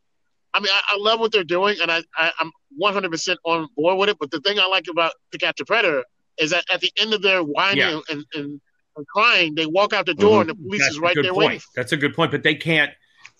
I 0.53 0.61
mean, 0.61 0.71
I, 0.71 0.95
I 0.95 0.97
love 0.97 1.19
what 1.19 1.33
they're 1.33 1.43
doing, 1.43 1.75
and 1.81 1.91
I, 1.91 2.01
I, 2.17 2.31
am 2.39 2.49
100% 2.81 3.35
on 3.43 3.67
board 3.75 3.97
with 3.97 4.07
it. 4.07 4.17
But 4.17 4.31
the 4.31 4.39
thing 4.39 4.57
I 4.59 4.65
like 4.67 4.85
about 4.89 5.11
To 5.33 5.37
Catch 5.37 5.59
a 5.59 5.65
Predator 5.65 6.05
is 6.37 6.51
that 6.51 6.63
at 6.73 6.79
the 6.79 6.91
end 6.97 7.13
of 7.13 7.21
their 7.21 7.43
whining 7.43 7.79
yeah. 7.79 7.99
and, 8.09 8.25
and 8.33 8.61
and 8.95 9.05
crying, 9.07 9.55
they 9.55 9.65
walk 9.65 9.91
out 9.91 10.05
the 10.05 10.13
door 10.13 10.41
mm-hmm. 10.41 10.49
and 10.49 10.57
the 10.57 10.63
police 10.63 10.81
That's 10.81 10.93
is 10.93 10.99
right 10.99 11.15
there 11.21 11.33
point. 11.33 11.47
waiting. 11.47 11.61
That's 11.75 11.91
a 11.91 11.97
good 11.97 12.15
point, 12.15 12.31
but 12.31 12.43
they 12.43 12.55
can't. 12.55 12.91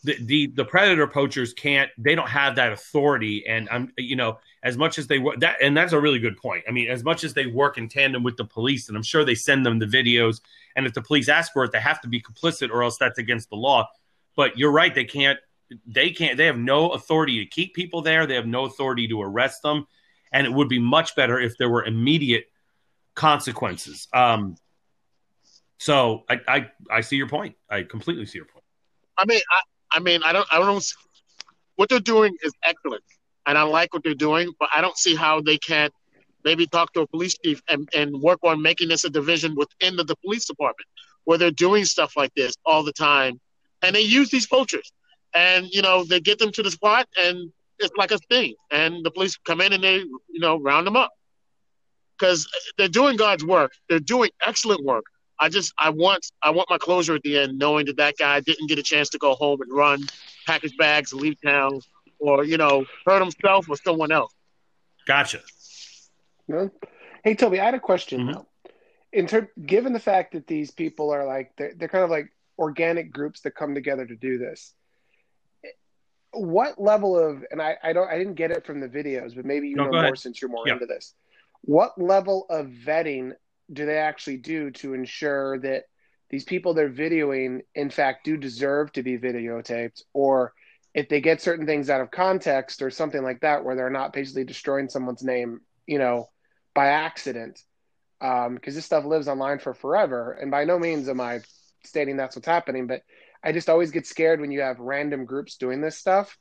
The, 0.03 0.17
the, 0.19 0.47
the 0.47 0.65
predator 0.65 1.07
poachers 1.07 1.53
can't. 1.53 1.89
They 1.97 2.13
don't 2.13 2.27
have 2.27 2.55
that 2.57 2.73
authority, 2.73 3.47
and 3.47 3.69
I'm 3.71 3.93
you 3.97 4.15
know 4.15 4.39
as 4.61 4.77
much 4.77 4.99
as 4.99 5.07
they 5.07 5.17
work 5.17 5.39
that, 5.39 5.57
and 5.61 5.75
that's 5.75 5.93
a 5.93 5.99
really 5.99 6.19
good 6.19 6.37
point. 6.37 6.65
I 6.67 6.71
mean, 6.71 6.89
as 6.89 7.03
much 7.03 7.23
as 7.23 7.33
they 7.33 7.45
work 7.45 7.77
in 7.77 7.87
tandem 7.87 8.21
with 8.21 8.35
the 8.35 8.43
police, 8.43 8.89
and 8.89 8.97
I'm 8.97 9.03
sure 9.03 9.23
they 9.23 9.33
send 9.33 9.65
them 9.65 9.79
the 9.79 9.85
videos, 9.85 10.41
and 10.75 10.85
if 10.85 10.93
the 10.93 11.01
police 11.01 11.29
ask 11.29 11.53
for 11.53 11.63
it, 11.63 11.71
they 11.71 11.79
have 11.79 12.01
to 12.01 12.09
be 12.09 12.21
complicit, 12.21 12.69
or 12.69 12.83
else 12.83 12.97
that's 12.97 13.17
against 13.17 13.49
the 13.49 13.55
law. 13.55 13.89
But 14.35 14.57
you're 14.57 14.71
right; 14.71 14.93
they 14.93 15.05
can't. 15.05 15.39
They 15.87 16.11
can't. 16.11 16.37
They 16.37 16.45
have 16.45 16.57
no 16.57 16.91
authority 16.91 17.43
to 17.43 17.49
keep 17.49 17.73
people 17.73 18.01
there. 18.01 18.25
They 18.25 18.35
have 18.35 18.47
no 18.47 18.65
authority 18.65 19.07
to 19.07 19.21
arrest 19.21 19.61
them, 19.63 19.87
and 20.31 20.45
it 20.45 20.53
would 20.53 20.69
be 20.69 20.79
much 20.79 21.15
better 21.15 21.39
if 21.39 21.57
there 21.57 21.69
were 21.69 21.83
immediate 21.83 22.45
consequences. 23.15 24.07
Um, 24.13 24.57
so 25.77 26.23
I, 26.29 26.39
I, 26.47 26.71
I 26.91 27.01
see 27.01 27.15
your 27.15 27.29
point. 27.29 27.55
I 27.69 27.83
completely 27.83 28.25
see 28.25 28.37
your 28.37 28.45
point. 28.45 28.63
I 29.17 29.25
mean, 29.25 29.41
I, 29.49 29.97
I 29.97 29.99
mean, 29.99 30.23
I 30.23 30.33
don't, 30.33 30.47
I 30.51 30.59
don't. 30.59 30.85
What 31.75 31.89
they're 31.89 31.99
doing 31.99 32.35
is 32.43 32.53
excellent, 32.63 33.03
and 33.45 33.57
I 33.57 33.63
like 33.63 33.93
what 33.93 34.03
they're 34.03 34.13
doing. 34.13 34.53
But 34.59 34.69
I 34.73 34.81
don't 34.81 34.97
see 34.97 35.15
how 35.15 35.41
they 35.41 35.57
can't 35.57 35.93
maybe 36.43 36.67
talk 36.67 36.93
to 36.93 37.01
a 37.01 37.07
police 37.07 37.35
chief 37.43 37.61
and, 37.67 37.89
and 37.95 38.21
work 38.21 38.39
on 38.43 38.61
making 38.61 38.87
this 38.87 39.03
a 39.03 39.09
division 39.09 39.55
within 39.55 39.95
the, 39.95 40.03
the 40.03 40.15
police 40.17 40.45
department, 40.45 40.87
where 41.23 41.37
they're 41.37 41.51
doing 41.51 41.83
stuff 41.83 42.13
like 42.15 42.33
this 42.35 42.53
all 42.65 42.83
the 42.83 42.93
time, 42.93 43.41
and 43.81 43.95
they 43.95 44.01
use 44.01 44.29
these 44.29 44.47
poachers, 44.47 44.91
and 45.33 45.67
you 45.71 45.81
know 45.81 46.03
they 46.03 46.19
get 46.19 46.39
them 46.39 46.51
to 46.53 46.63
the 46.63 46.71
spot, 46.71 47.07
and 47.17 47.51
it's 47.79 47.95
like 47.97 48.11
a 48.11 48.17
thing, 48.17 48.55
and 48.71 49.05
the 49.05 49.11
police 49.11 49.37
come 49.37 49.61
in 49.61 49.73
and 49.73 49.83
they 49.83 49.97
you 49.97 50.39
know 50.39 50.59
round 50.59 50.87
them 50.87 50.95
up 50.95 51.11
because 52.17 52.47
they're 52.77 52.87
doing 52.87 53.17
God's 53.17 53.43
work. 53.43 53.73
They're 53.89 53.99
doing 53.99 54.31
excellent 54.45 54.83
work. 54.83 55.05
I 55.39 55.49
just 55.49 55.73
I 55.77 55.89
want 55.89 56.31
I 56.41 56.51
want 56.51 56.69
my 56.69 56.77
closure 56.77 57.15
at 57.15 57.23
the 57.23 57.37
end, 57.37 57.59
knowing 57.59 57.85
that 57.87 57.97
that 57.97 58.15
guy 58.17 58.39
didn't 58.39 58.67
get 58.67 58.79
a 58.79 58.83
chance 58.83 59.09
to 59.09 59.17
go 59.17 59.35
home 59.35 59.61
and 59.61 59.71
run, 59.71 60.03
pack 60.45 60.61
his 60.61 60.73
bags, 60.77 61.11
and 61.11 61.21
leave 61.21 61.39
town, 61.41 61.81
or 62.19 62.43
you 62.43 62.57
know 62.57 62.85
hurt 63.05 63.21
himself 63.21 63.67
or 63.69 63.75
someone 63.75 64.11
else. 64.11 64.33
Gotcha. 65.05 65.41
Hey 67.23 67.35
Toby, 67.35 67.59
I 67.59 67.65
had 67.65 67.73
a 67.73 67.79
question 67.79 68.21
mm-hmm. 68.21 68.31
though. 68.33 68.45
In 69.11 69.27
term, 69.27 69.47
given 69.65 69.93
the 69.93 69.99
fact 69.99 70.33
that 70.33 70.47
these 70.47 70.71
people 70.71 71.11
are 71.11 71.25
like 71.25 71.53
they're, 71.57 71.73
they're 71.75 71.87
kind 71.87 72.03
of 72.03 72.09
like 72.09 72.31
organic 72.57 73.11
groups 73.11 73.41
that 73.41 73.51
come 73.51 73.75
together 73.75 74.05
to 74.05 74.15
do 74.15 74.37
this, 74.37 74.73
what 76.31 76.81
level 76.81 77.17
of 77.17 77.43
and 77.51 77.61
I, 77.61 77.77
I 77.83 77.93
don't 77.93 78.09
I 78.09 78.17
didn't 78.17 78.35
get 78.35 78.51
it 78.51 78.65
from 78.65 78.79
the 78.79 78.87
videos, 78.87 79.35
but 79.35 79.45
maybe 79.45 79.69
you 79.69 79.75
no, 79.75 79.85
know 79.85 79.91
more 79.91 80.03
ahead. 80.03 80.17
since 80.19 80.41
you're 80.41 80.51
more 80.51 80.63
yeah. 80.67 80.73
into 80.73 80.85
this. 80.85 81.13
What 81.61 81.99
level 81.99 82.45
of 82.49 82.67
vetting 82.67 83.31
do 83.71 83.85
they 83.85 83.97
actually 83.97 84.37
do 84.37 84.69
to 84.71 84.93
ensure 84.93 85.59
that 85.59 85.85
these 86.29 86.43
people 86.43 86.73
they're 86.73 86.89
videoing 86.89 87.61
in 87.73 87.89
fact 87.89 88.25
do 88.25 88.37
deserve 88.37 88.91
to 88.93 89.03
be 89.03 89.17
videotaped 89.17 90.03
or 90.13 90.53
if 90.95 91.09
they 91.09 91.19
get 91.19 91.41
certain 91.41 91.65
things 91.65 91.89
out 91.89 91.99
of 91.99 92.09
context 92.09 92.81
or 92.81 92.89
something 92.89 93.21
like 93.21 93.41
that, 93.41 93.65
where 93.65 93.75
they're 93.75 93.89
not 93.89 94.13
basically 94.13 94.45
destroying 94.45 94.87
someone's 94.87 95.23
name, 95.23 95.59
you 95.85 95.99
know, 95.99 96.29
by 96.73 96.87
accident, 96.87 97.61
because 98.19 98.47
um, 98.47 98.59
this 98.63 98.85
stuff 98.85 99.03
lives 99.03 99.27
online 99.27 99.59
for 99.59 99.73
forever. 99.73 100.31
And 100.31 100.49
by 100.49 100.63
no 100.63 100.79
means 100.79 101.09
am 101.09 101.19
I 101.19 101.41
stating 101.85 102.17
that's 102.17 102.35
what's 102.35 102.47
happening, 102.47 102.87
but 102.87 103.01
I 103.43 103.51
just 103.51 103.69
always 103.69 103.91
get 103.91 104.07
scared 104.07 104.41
when 104.41 104.51
you 104.51 104.61
have 104.61 104.79
random 104.79 105.25
groups 105.25 105.57
doing 105.57 105.81
this 105.81 105.97
stuff. 105.97 106.37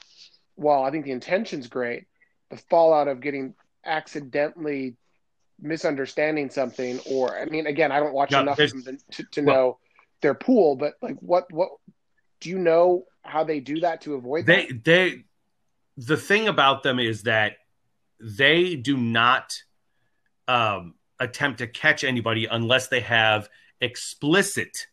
While 0.54 0.84
I 0.84 0.90
think 0.90 1.04
the 1.04 1.10
intention's 1.10 1.66
great, 1.66 2.06
the 2.50 2.56
fallout 2.56 3.08
of 3.08 3.20
getting 3.20 3.54
accidentally 3.84 4.96
misunderstanding 5.60 6.50
something, 6.50 7.00
or 7.06 7.38
I 7.38 7.46
mean, 7.46 7.66
again, 7.66 7.92
I 7.92 8.00
don't 8.00 8.14
watch 8.14 8.32
enough 8.32 8.58
of 8.58 8.84
them 8.84 8.98
to, 9.12 9.24
to 9.32 9.42
well, 9.42 9.54
know 9.54 9.78
their 10.22 10.34
pool, 10.34 10.76
but 10.76 10.94
like, 11.02 11.16
what 11.20 11.52
what 11.52 11.70
do 12.40 12.50
you 12.50 12.58
know 12.58 13.04
how 13.22 13.44
they 13.44 13.60
do 13.60 13.80
that 13.80 14.02
to 14.02 14.14
avoid 14.14 14.46
they 14.46 14.66
that? 14.66 14.84
they 14.84 15.24
the 15.96 16.16
thing 16.16 16.48
about 16.48 16.82
them 16.82 16.98
is 16.98 17.22
that 17.24 17.56
they 18.20 18.76
do 18.76 18.96
not 18.96 19.52
um, 20.48 20.94
attempt 21.20 21.58
to 21.58 21.66
catch 21.66 22.04
anybody 22.04 22.46
unless 22.46 22.88
they 22.88 23.00
have 23.00 23.48
explicit 23.80 24.86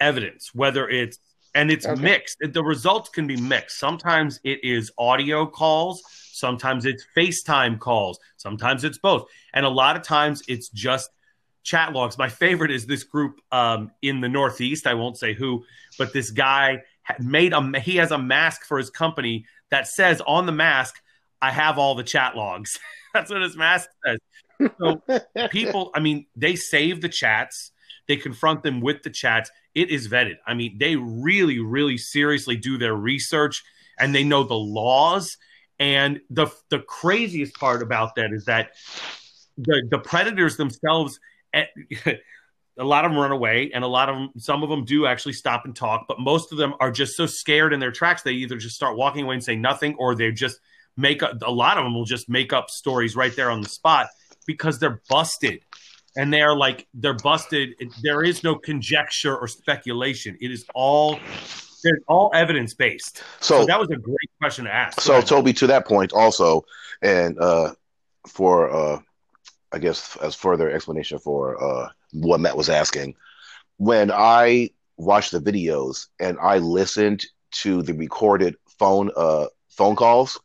evidence, 0.00 0.50
whether 0.54 0.88
it's 0.88 1.18
and 1.54 1.70
it's 1.70 1.86
okay. 1.86 2.00
mixed. 2.00 2.38
The 2.40 2.62
results 2.62 3.08
can 3.08 3.26
be 3.26 3.36
mixed. 3.36 3.78
Sometimes 3.78 4.38
it 4.44 4.62
is 4.62 4.92
audio 4.98 5.46
calls, 5.46 6.02
sometimes 6.32 6.84
it's 6.84 7.04
FaceTime 7.16 7.78
calls, 7.78 8.18
sometimes 8.36 8.84
it's 8.84 8.98
both, 8.98 9.26
and 9.54 9.64
a 9.64 9.68
lot 9.68 9.96
of 9.96 10.02
times 10.02 10.42
it's 10.48 10.68
just 10.68 11.10
chat 11.62 11.92
logs. 11.92 12.16
My 12.16 12.28
favorite 12.28 12.70
is 12.70 12.86
this 12.86 13.04
group 13.04 13.40
um, 13.52 13.90
in 14.02 14.20
the 14.20 14.28
Northeast. 14.28 14.86
I 14.86 14.94
won't 14.94 15.18
say 15.18 15.34
who, 15.34 15.64
but 15.98 16.12
this 16.12 16.30
guy 16.30 16.82
made 17.18 17.52
a 17.52 17.80
he 17.80 17.96
has 17.96 18.10
a 18.10 18.18
mask 18.18 18.64
for 18.64 18.78
his 18.78 18.90
company 18.90 19.46
that 19.70 19.86
says 19.86 20.22
on 20.26 20.46
the 20.46 20.52
mask, 20.52 21.00
"I 21.40 21.50
have 21.50 21.78
all 21.78 21.94
the 21.94 22.04
chat 22.04 22.36
logs." 22.36 22.78
That's 23.14 23.30
what 23.30 23.42
his 23.42 23.56
mask 23.56 23.88
says. 24.04 24.18
So 24.80 25.02
people, 25.50 25.90
I 25.94 26.00
mean, 26.00 26.26
they 26.36 26.56
save 26.56 27.00
the 27.00 27.08
chats. 27.08 27.72
They 28.08 28.16
confront 28.16 28.62
them 28.62 28.80
with 28.80 29.02
the 29.02 29.10
chats. 29.10 29.50
It 29.74 29.90
is 29.90 30.08
vetted. 30.08 30.38
I 30.46 30.54
mean, 30.54 30.78
they 30.78 30.96
really, 30.96 31.60
really 31.60 31.98
seriously 31.98 32.56
do 32.56 32.78
their 32.78 32.94
research 32.94 33.62
and 33.98 34.14
they 34.14 34.24
know 34.24 34.42
the 34.42 34.54
laws. 34.54 35.36
And 35.78 36.20
the 36.30 36.48
the 36.70 36.80
craziest 36.80 37.54
part 37.54 37.82
about 37.82 38.16
that 38.16 38.32
is 38.32 38.46
that 38.46 38.70
the 39.58 39.86
the 39.90 39.98
predators 39.98 40.56
themselves 40.56 41.20
eh, 41.52 41.66
a 42.78 42.84
lot 42.84 43.04
of 43.04 43.10
them 43.10 43.20
run 43.20 43.32
away 43.32 43.70
and 43.74 43.84
a 43.84 43.88
lot 43.88 44.08
of 44.08 44.14
them 44.14 44.30
some 44.38 44.62
of 44.62 44.70
them 44.70 44.84
do 44.84 45.06
actually 45.06 45.32
stop 45.32 45.64
and 45.64 45.74
talk 45.74 46.06
but 46.08 46.20
most 46.20 46.52
of 46.52 46.58
them 46.58 46.74
are 46.80 46.90
just 46.90 47.16
so 47.16 47.26
scared 47.26 47.72
in 47.72 47.80
their 47.80 47.90
tracks 47.90 48.22
they 48.22 48.32
either 48.32 48.56
just 48.56 48.76
start 48.76 48.96
walking 48.96 49.24
away 49.24 49.34
and 49.34 49.44
say 49.44 49.56
nothing 49.56 49.94
or 49.98 50.14
they 50.14 50.30
just 50.30 50.60
make 50.96 51.22
a 51.22 51.50
lot 51.50 51.76
of 51.78 51.84
them 51.84 51.94
will 51.94 52.04
just 52.04 52.28
make 52.28 52.52
up 52.52 52.70
stories 52.70 53.16
right 53.16 53.34
there 53.36 53.50
on 53.50 53.60
the 53.60 53.68
spot 53.68 54.08
because 54.46 54.78
they're 54.78 55.00
busted 55.08 55.60
and 56.18 56.32
they're 56.32 56.54
like 56.54 56.86
they're 56.92 57.14
busted. 57.14 57.74
There 58.02 58.22
is 58.22 58.44
no 58.44 58.56
conjecture 58.56 59.36
or 59.36 59.48
speculation. 59.48 60.36
It 60.40 60.50
is 60.50 60.66
all 60.74 61.18
they're 61.82 62.00
all 62.08 62.32
evidence 62.34 62.74
based 62.74 63.22
so, 63.38 63.60
so, 63.60 63.66
that 63.66 63.78
was 63.78 63.88
a 63.90 63.96
great 63.96 64.30
question 64.40 64.64
to 64.64 64.74
ask. 64.74 65.00
so 65.00 65.20
toby 65.20 65.52
to 65.52 65.64
that 65.68 65.86
point 65.86 66.12
also 66.12 66.64
and 67.02 67.38
uh 67.38 67.72
for 68.26 68.68
uh 68.68 68.98
i 69.72 69.78
guess 69.78 70.16
as 70.16 70.34
further 70.34 70.68
explanation 70.68 71.20
for 71.20 71.62
uh 71.62 71.88
what 72.12 72.40
Matt 72.40 72.56
was 72.56 72.68
asking. 72.68 73.14
When 73.76 74.10
I 74.10 74.70
watched 74.96 75.32
the 75.32 75.40
videos 75.40 76.06
and 76.18 76.38
I 76.40 76.58
listened 76.58 77.24
to 77.62 77.82
the 77.82 77.94
recorded 77.94 78.56
phone 78.78 79.10
uh, 79.16 79.46
phone 79.68 79.96
calls, 79.96 80.40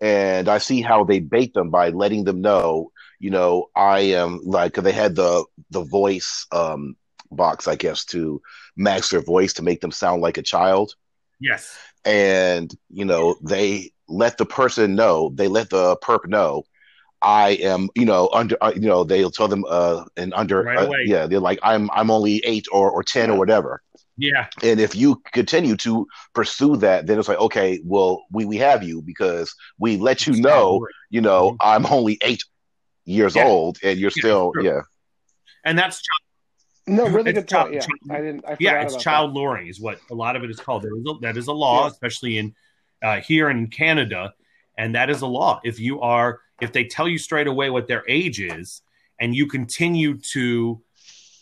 and 0.00 0.48
I 0.48 0.58
see 0.58 0.82
how 0.82 1.04
they 1.04 1.20
bait 1.20 1.54
them 1.54 1.70
by 1.70 1.90
letting 1.90 2.24
them 2.24 2.40
know, 2.40 2.92
you 3.24 3.30
know, 3.30 3.70
I 3.74 4.00
am 4.00 4.42
like 4.44 4.74
they 4.74 4.92
had 4.92 5.16
the 5.16 5.46
the 5.70 5.82
voice 5.82 6.46
um, 6.52 6.94
box, 7.30 7.66
I 7.66 7.74
guess, 7.74 8.04
to 8.06 8.42
match 8.76 9.08
their 9.08 9.22
voice 9.22 9.54
to 9.54 9.62
make 9.62 9.80
them 9.80 9.92
sound 9.92 10.20
like 10.20 10.36
a 10.36 10.42
child. 10.42 10.92
Yes, 11.40 11.74
and 12.04 12.70
you 12.90 13.06
know 13.06 13.36
they 13.42 13.92
let 14.08 14.36
the 14.36 14.44
person 14.44 14.94
know, 14.94 15.32
they 15.34 15.48
let 15.48 15.70
the 15.70 15.96
perp 16.02 16.26
know 16.26 16.64
I 17.22 17.52
am, 17.62 17.88
you 17.94 18.04
know, 18.04 18.28
under, 18.34 18.58
uh, 18.60 18.72
you 18.74 18.82
know, 18.82 19.02
they'll 19.02 19.30
tell 19.30 19.48
them, 19.48 19.64
uh, 19.66 20.04
and 20.18 20.34
under, 20.34 20.62
right 20.62 20.86
uh, 20.86 20.90
yeah, 21.06 21.26
they're 21.26 21.40
like, 21.40 21.58
I'm, 21.62 21.90
I'm 21.94 22.10
only 22.10 22.42
eight 22.44 22.66
or, 22.70 22.90
or 22.90 23.02
10 23.02 23.30
or 23.30 23.38
whatever. 23.38 23.82
Yeah. 24.18 24.48
And 24.62 24.78
if 24.78 24.94
you 24.94 25.22
continue 25.32 25.74
to 25.76 26.06
pursue 26.34 26.76
that, 26.76 27.06
then 27.06 27.18
it's 27.18 27.26
like, 27.26 27.40
okay, 27.40 27.80
well, 27.82 28.24
we, 28.30 28.44
we 28.44 28.58
have 28.58 28.82
you 28.82 29.00
because 29.00 29.54
we 29.78 29.96
let 29.96 30.26
you 30.26 30.34
know, 30.34 30.86
you 31.08 31.22
know, 31.22 31.52
mm-hmm. 31.52 31.56
I'm 31.62 31.86
only 31.86 32.18
eight 32.22 32.44
years 33.04 33.36
yeah. 33.36 33.44
old 33.44 33.78
and 33.82 33.98
you're 33.98 34.10
yeah, 34.16 34.20
still, 34.20 34.52
yeah. 34.60 34.80
And 35.64 35.78
that's 35.78 36.02
no, 36.86 37.06
really 37.08 37.32
good 37.32 37.48
child, 37.48 37.70
point. 37.70 37.86
Yeah, 38.04 38.14
I 38.14 38.18
didn't. 38.18 38.44
I 38.46 38.56
yeah, 38.60 38.82
it's 38.82 38.96
child 38.96 39.30
that. 39.30 39.38
luring 39.38 39.68
is 39.68 39.80
what 39.80 39.98
a 40.10 40.14
lot 40.14 40.36
of 40.36 40.44
it 40.44 40.50
is 40.50 40.60
called. 40.60 40.82
There 40.82 40.96
is 40.96 41.04
a, 41.08 41.14
that 41.22 41.36
is 41.36 41.46
a 41.46 41.52
law, 41.52 41.84
yeah. 41.84 41.90
especially 41.90 42.38
in 42.38 42.54
uh, 43.02 43.20
here 43.20 43.48
in 43.48 43.68
Canada, 43.68 44.34
and 44.76 44.94
that 44.94 45.08
is 45.08 45.22
a 45.22 45.26
law. 45.26 45.60
If 45.64 45.80
you 45.80 46.00
are 46.00 46.40
if 46.60 46.72
they 46.72 46.84
tell 46.84 47.08
you 47.08 47.18
straight 47.18 47.46
away 47.46 47.70
what 47.70 47.88
their 47.88 48.04
age 48.08 48.40
is 48.40 48.82
and 49.20 49.34
you 49.34 49.46
continue 49.46 50.18
to 50.32 50.80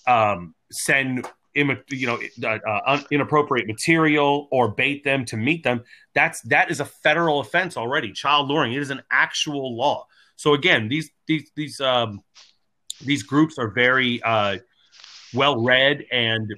um, 0.06 0.54
send 0.70 1.26
you 1.54 2.06
know 2.06 2.18
uh, 2.44 2.58
uh, 2.66 3.02
inappropriate 3.10 3.66
material 3.66 4.48
or 4.50 4.68
bait 4.68 5.04
them 5.04 5.22
to 5.22 5.36
meet 5.36 5.62
them 5.62 5.84
that's 6.14 6.40
that 6.42 6.70
is 6.70 6.80
a 6.80 6.84
federal 6.84 7.40
offense 7.40 7.76
already 7.76 8.10
child 8.10 8.48
luring 8.48 8.72
it 8.72 8.80
is 8.80 8.88
an 8.88 9.02
actual 9.10 9.76
law 9.76 10.06
so 10.36 10.54
again 10.54 10.88
these 10.88 11.10
these 11.26 11.50
these 11.56 11.80
um 11.80 12.22
these 13.04 13.22
groups 13.22 13.58
are 13.58 13.68
very 13.68 14.22
uh 14.22 14.58
well 15.34 15.62
read 15.62 16.04
and 16.12 16.50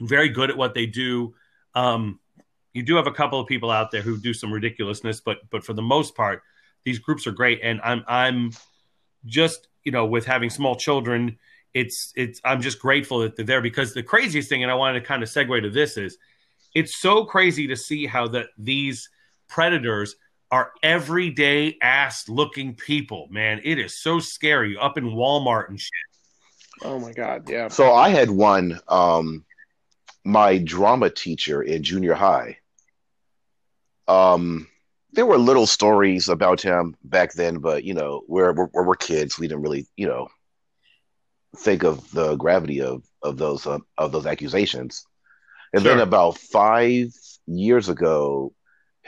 very 0.00 0.28
good 0.28 0.50
at 0.50 0.56
what 0.56 0.74
they 0.74 0.86
do. 0.86 1.34
Um 1.74 2.20
you 2.74 2.82
do 2.82 2.96
have 2.96 3.06
a 3.06 3.12
couple 3.12 3.40
of 3.40 3.46
people 3.46 3.70
out 3.70 3.90
there 3.90 4.02
who 4.02 4.18
do 4.18 4.32
some 4.32 4.52
ridiculousness 4.52 5.20
but 5.20 5.38
but 5.50 5.64
for 5.64 5.72
the 5.72 5.82
most 5.82 6.14
part 6.14 6.42
these 6.84 6.98
groups 6.98 7.26
are 7.26 7.32
great, 7.32 7.60
and 7.62 7.80
I'm 7.82 8.04
I'm 8.08 8.52
just 9.26 9.68
you 9.84 9.92
know 9.92 10.06
with 10.06 10.24
having 10.24 10.50
small 10.50 10.76
children, 10.76 11.38
it's 11.74 12.12
it's 12.16 12.40
I'm 12.44 12.62
just 12.62 12.78
grateful 12.78 13.20
that 13.20 13.36
they're 13.36 13.44
there 13.44 13.60
because 13.60 13.94
the 13.94 14.02
craziest 14.02 14.48
thing, 14.48 14.62
and 14.62 14.72
I 14.72 14.74
wanted 14.74 15.00
to 15.00 15.06
kind 15.06 15.22
of 15.22 15.28
segue 15.28 15.62
to 15.62 15.70
this 15.70 15.96
is, 15.96 16.18
it's 16.74 16.96
so 16.96 17.24
crazy 17.24 17.66
to 17.66 17.76
see 17.76 18.06
how 18.06 18.28
that 18.28 18.46
these 18.56 19.10
predators 19.48 20.16
are 20.50 20.72
everyday 20.82 21.76
ass 21.82 22.28
looking 22.28 22.74
people. 22.74 23.28
Man, 23.30 23.60
it 23.64 23.78
is 23.78 23.98
so 23.98 24.18
scary 24.18 24.76
up 24.76 24.96
in 24.96 25.04
Walmart 25.04 25.68
and 25.68 25.80
shit. 25.80 25.90
Oh 26.82 26.98
my 26.98 27.12
god, 27.12 27.48
yeah. 27.48 27.68
So 27.68 27.92
I 27.92 28.10
had 28.10 28.30
one 28.30 28.80
um 28.88 29.44
my 30.24 30.58
drama 30.58 31.10
teacher 31.10 31.62
in 31.62 31.82
junior 31.82 32.14
high. 32.14 32.58
Um 34.06 34.68
there 35.12 35.26
were 35.26 35.38
little 35.38 35.66
stories 35.66 36.28
about 36.28 36.60
him 36.60 36.94
back 37.02 37.32
then, 37.32 37.58
but 37.58 37.84
you 37.84 37.94
know, 37.94 38.22
we're 38.28 38.52
we're, 38.52 38.84
we're 38.84 38.94
kids. 38.94 39.38
We 39.38 39.48
didn't 39.48 39.62
really, 39.62 39.86
you 39.96 40.06
know, 40.06 40.28
think 41.56 41.82
of 41.82 42.10
the 42.12 42.36
gravity 42.36 42.80
of 42.80 43.02
of 43.22 43.36
those 43.36 43.66
uh, 43.66 43.78
of 43.96 44.12
those 44.12 44.26
accusations. 44.26 45.04
And 45.72 45.82
sure. 45.82 45.94
then 45.94 46.06
about 46.06 46.38
five 46.38 47.08
years 47.46 47.88
ago, 47.88 48.54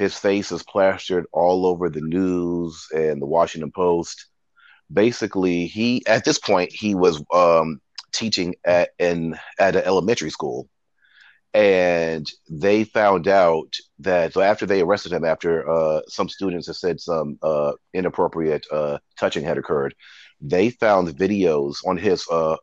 his 0.00 0.18
face 0.18 0.50
is 0.50 0.62
plastered 0.62 1.26
all 1.30 1.66
over 1.66 1.90
the 1.90 2.00
news 2.00 2.86
and 2.90 3.20
the 3.20 3.26
Washington 3.26 3.70
Post. 3.70 4.26
Basically, 4.90 5.66
he 5.66 6.02
at 6.06 6.24
this 6.24 6.38
point 6.38 6.72
he 6.72 6.94
was 6.94 7.22
um, 7.34 7.82
teaching 8.10 8.54
at 8.64 8.90
an 8.98 9.38
at 9.58 9.76
an 9.76 9.82
elementary 9.84 10.30
school 10.30 10.70
and 11.52 12.30
they 12.48 12.84
found 12.84 13.28
out 13.28 13.74
that 13.98 14.32
so 14.32 14.40
after 14.40 14.64
they 14.64 14.80
arrested 14.80 15.12
him 15.12 15.24
after 15.24 15.68
uh, 15.68 16.00
some 16.06 16.28
students 16.30 16.66
had 16.68 16.76
said 16.76 17.00
some 17.00 17.38
uh, 17.42 17.72
inappropriate 17.92 18.64
uh, 18.72 18.98
touching 19.18 19.44
had 19.44 19.58
occurred 19.58 19.94
they 20.40 20.70
found 20.70 21.08
videos 21.08 21.78
on 21.84 21.96
his 21.98 22.24
uh, 22.30 22.56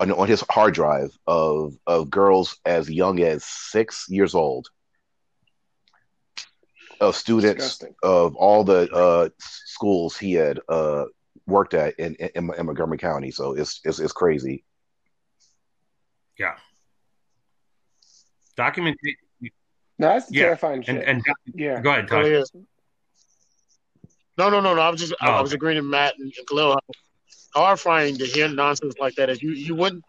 on, 0.00 0.10
on, 0.12 0.28
his 0.28 0.44
hard 0.50 0.74
drive 0.74 1.16
of 1.26 1.74
of 1.86 2.10
girls 2.10 2.58
as 2.66 2.90
young 2.90 3.20
as 3.20 3.44
six 3.44 4.06
years 4.08 4.34
old 4.34 4.68
of 7.00 7.16
students 7.16 7.54
Disgusting. 7.54 7.94
of 8.02 8.34
all 8.36 8.64
the 8.64 8.90
uh, 8.92 9.28
schools 9.38 10.16
he 10.16 10.32
had 10.34 10.60
uh, 10.68 11.04
worked 11.46 11.74
at 11.74 11.94
in, 11.98 12.14
in, 12.16 12.50
in 12.56 12.66
Montgomery 12.66 12.98
County 12.98 13.30
so 13.30 13.52
it's, 13.52 13.80
it's, 13.84 13.98
it's 13.98 14.12
crazy 14.12 14.64
yeah 16.38 16.56
documentation. 18.56 19.16
No, 19.98 20.08
that's 20.08 20.30
yeah. 20.30 20.44
terrifying 20.44 20.82
shit. 20.82 20.96
And, 20.96 21.04
and 21.04 21.22
yeah, 21.54 21.80
go 21.80 21.90
ahead, 21.90 22.08
Ty. 22.08 22.42
No, 24.38 24.50
no, 24.50 24.60
no, 24.60 24.74
no. 24.74 24.80
I 24.80 24.90
was 24.90 25.00
just 25.00 25.14
oh, 25.22 25.26
I, 25.26 25.40
was 25.40 25.52
agreeing 25.52 25.78
with 25.78 25.86
Matt 25.86 26.14
and, 26.18 26.32
Khalil. 26.48 26.78
Horrifying 27.54 28.18
to 28.18 28.26
hear 28.26 28.48
nonsense 28.48 28.94
like 29.00 29.14
that. 29.14 29.30
Is 29.30 29.42
you 29.42 29.52
you 29.52 29.74
wouldn't 29.74 30.04